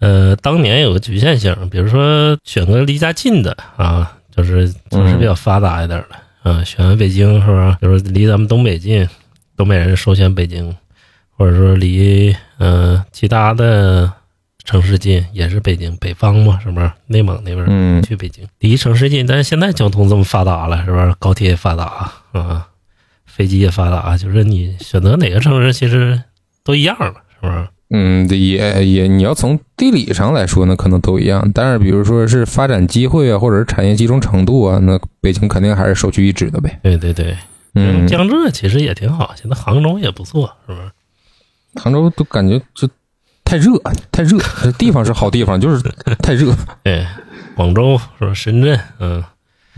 [0.00, 7.76] 呃，当年有个局限性，比如说选个离家近的啊，就是城市比较发达一点的，啊，选个北京是吧？
[7.80, 9.06] 比如离咱们东北近，
[9.56, 10.74] 东北人首选北京，
[11.36, 14.10] 或者说离呃其他的
[14.64, 16.90] 城市近，也是北京，北方嘛，是不是？
[17.06, 21.14] 内蒙那边嗯去北京，离城市近，但是现在交通这么发达了，是不是？
[21.18, 22.66] 高铁也发达啊，
[23.26, 26.20] 飞机也发达，就是你选择哪个城市，其实
[26.64, 27.68] 都一样了，是不是？
[27.90, 31.48] 嗯，也也，你要从地理上来说呢，可能都一样。
[31.54, 36.80] 但是比如说是发展机会啊，或者是产业集中程度啊，那北京肯定还是首屈一指的呗。
[36.82, 37.36] 对对对，
[37.74, 40.90] 嗯，江浙其实也挺好，现在杭州也不错，是不是？
[41.76, 42.88] 杭州都感觉就
[43.44, 43.72] 太热，
[44.10, 44.38] 太热。
[44.62, 45.82] 这地方是好地方，就是
[46.22, 46.54] 太热。
[46.82, 47.06] 对，
[47.54, 48.34] 广州是吧？
[48.34, 49.22] 深圳，嗯，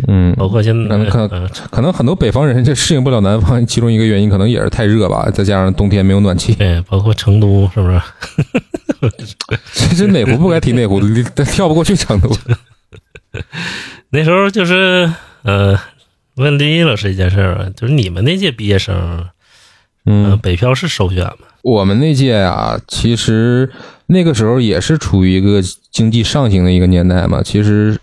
[0.07, 6.55] 嗯，包括现在，可能可嗯，可能很多北方人这适应不了南方，其中一个原因可能也是太热吧，再加上冬天没有暖气。
[6.55, 8.01] 对，包括成都，是不是？
[9.73, 11.01] 其实哪壶不该提哪壶，
[11.45, 12.31] 跳不过去成都。
[14.11, 15.13] 那时候就是，
[15.43, 15.79] 呃，
[16.37, 19.29] 问李老师一件事儿啊，就是你们那届毕业生，
[20.07, 21.37] 嗯、嗯，北漂是首选吗？
[21.67, 23.69] 我们那届啊，其实
[24.07, 25.61] 那个时候也是处于一个
[25.91, 27.43] 经济上行的一个年代嘛。
[27.43, 27.99] 其实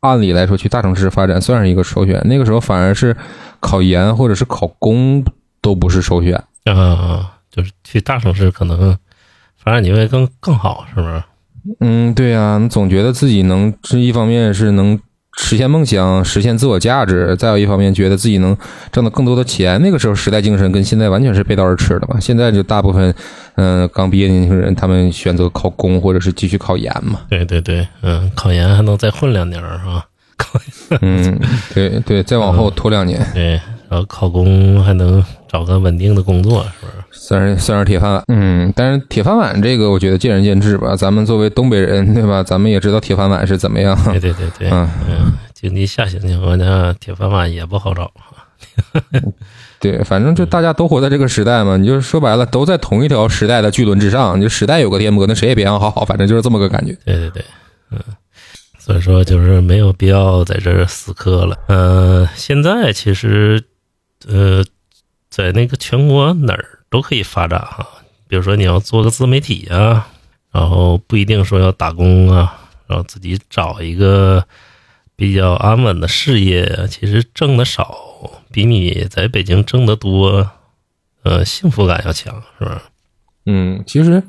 [0.00, 2.20] 按理来说，去大城市发展算是一个首选。
[2.24, 3.16] 那个时候反而是
[3.60, 5.24] 考研或者是考公
[5.60, 6.34] 都不是首选。
[6.64, 8.98] 啊、就是去大城市可能
[9.56, 11.22] 发展机会更更好，是不是？
[11.78, 14.98] 嗯，对呀、你总觉得自己能，这一方面是能
[15.38, 18.56] 实现梦想、实现自我价值，再有一方面觉得自己能
[18.90, 19.80] 挣到更多的钱。
[19.82, 22.18] 那个时候时代精神跟现在完全是背道而驰的嘛。
[22.18, 23.14] 现在就大部分，
[23.56, 27.20] 嗯、刚毕业的年轻人，他们选择考公或者是继续考研嘛。
[27.28, 30.04] 对对对，嗯，考研还能再混两年儿啊，
[30.36, 30.58] 考
[31.02, 31.38] 嗯，
[31.74, 36.92] 对对，再往后拖两年，对，然后考公还能找个稳定的工作，是不是？
[37.10, 38.22] 算是算是铁饭碗。
[38.28, 40.94] 嗯，但是铁饭碗这个，我觉得见仁见智吧。
[40.94, 42.42] 咱们作为东北人，对吧？
[42.42, 43.96] 咱们也知道铁饭碗是怎么样。
[44.04, 48.10] 对对对 对，嗯嗯，经济下行情况下，铁饭碗也不好找。
[49.78, 54.36] 对，反正就大家都活在这个时代嘛，你就说白了，都在同一条时代的巨轮之上。
[54.38, 56.96] 你就时代有个颠簸，那谁也别想好好，反正就是这么个感觉。
[57.04, 57.44] 对对对，
[57.90, 57.98] 嗯，
[58.78, 61.56] 所以说就是没有必要在这儿死磕了。
[61.68, 63.62] 呃，现在其实，
[64.26, 64.64] 呃，
[65.28, 67.86] 在那个全国哪儿都可以发展哈。
[68.28, 70.08] 比如说你要做个自媒体啊，
[70.50, 74.44] 然后不一定说要打工啊，然后自己找一个
[75.14, 77.96] 比较安稳的事业，其实挣的少，
[78.50, 80.50] 比你在北京挣得多，
[81.22, 82.82] 呃，幸福感要强，是吧？
[83.46, 84.20] 嗯，其实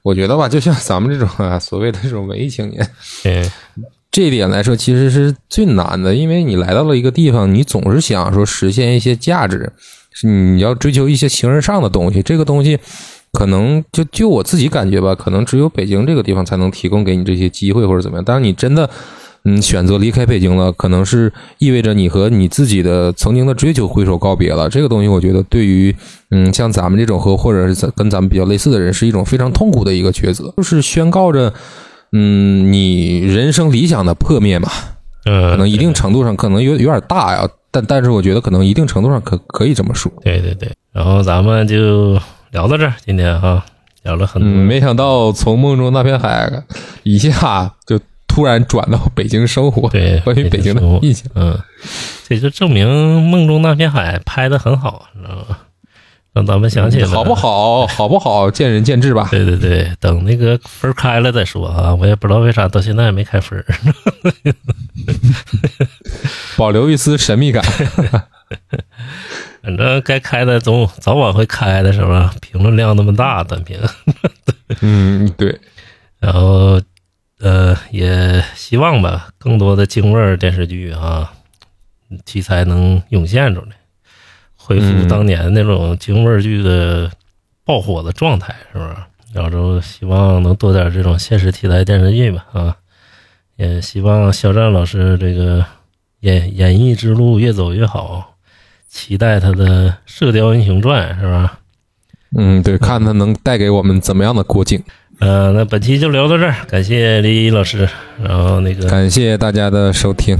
[0.00, 2.90] 我觉得吧，就像咱们这种啊，所谓的这种文艺青年，
[3.22, 3.50] 对，
[4.12, 9.72] 这一点来说，其实是最难的，因为你来到了一个地方，你总是想说实现一些价值，
[10.12, 12.22] 是你要追求一些形而上的东西。
[12.22, 12.78] 这个东西，
[13.32, 18.24] 可能就就我自己感觉吧，可能只有北京这个地方才能提供给你这些机会或者怎么样。
[18.24, 18.90] 当然，你真的
[19.46, 24.68] 嗯选择离开北京了，可能是意味着你和你自己的曾经的追求挥手告别了。
[24.68, 25.96] 这个东西，我觉得对于
[26.30, 31.50] 嗯像咱们这种和或者是跟咱们比较类似的人，是一种非常痛苦的一个抉择，就是宣告着。
[32.12, 34.68] 嗯，你人生理想的破灭嘛，
[35.24, 40.12] 嗯，可能一定程度上可能有有点大呀，但但是我觉得可能一定程度上可可以这么说。
[40.22, 42.14] 对对对，然后咱们就
[42.50, 43.64] 聊到这儿，今天哈
[44.02, 46.50] 聊了很多，嗯，没想到从梦中那片海
[47.02, 47.98] 一下就
[48.28, 51.26] 突然转到北京生活，对关于北京的印象。
[51.34, 51.58] 嗯，
[52.28, 55.58] 这就证明梦中那片海拍的很好，知道吗？
[56.32, 57.34] 让咱们想起了好不？
[57.34, 59.28] 好， 好不好，见仁见智吧。
[59.30, 61.94] 对 对对，等那个分开了再说啊！
[61.94, 63.64] 我也不知道为啥到现在还没开分儿。
[66.56, 67.62] 保留一丝神秘感。
[69.62, 72.34] 反正该开的总早晚会开的，是吧？
[72.40, 73.78] 评论量那么大，短评。
[74.80, 75.60] 嗯，对，
[76.18, 76.80] 然后，
[77.40, 81.32] 呃，也希望吧，更多的京味儿电视剧啊，
[82.24, 83.68] 题材能涌现出来，
[84.72, 87.10] 恢复嗯当年那种京味儿剧的
[87.64, 88.94] 爆火的状态，是不是？
[89.34, 92.76] 然后就希望能多点这种现实题材电视剧吧，啊，
[93.56, 95.64] 也希望肖战老师这个
[96.20, 98.34] 演演艺之路越走越好，
[98.88, 101.58] 期待他的《射雕英雄传》，是吧？
[102.36, 104.82] 嗯，对，看他能带给我们怎么样的国境。
[105.18, 107.88] 呃，那本期就聊到这儿，感谢李老师，
[108.22, 110.36] 然后那个感谢大家的收听，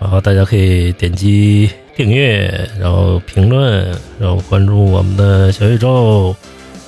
[0.00, 3.86] 然后大家可以点击订阅，然后评论，
[4.18, 6.34] 然后关注我们的小宇宙、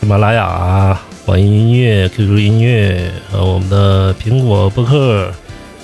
[0.01, 5.31] 喜马拉雅、网易音乐、QQ 音乐，还有我们的苹果播客，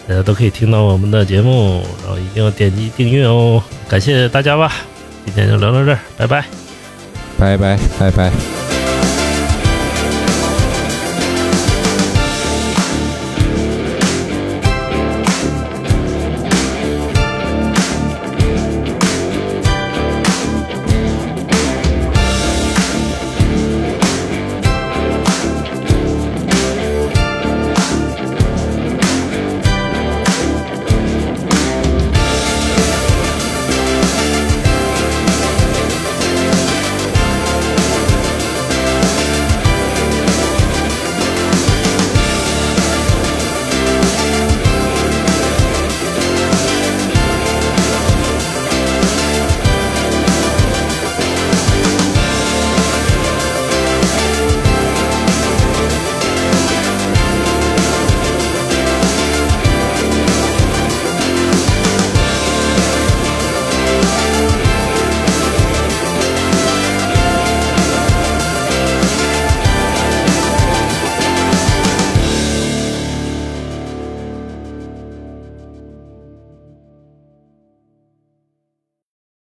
[0.09, 4.73] 大家都可以听到我们的节目，然后一定要点击订阅哦，感谢大家吧，
[5.27, 6.45] 今天就聊到这儿，拜拜。
[7.39, 8.80] 拜拜拜拜。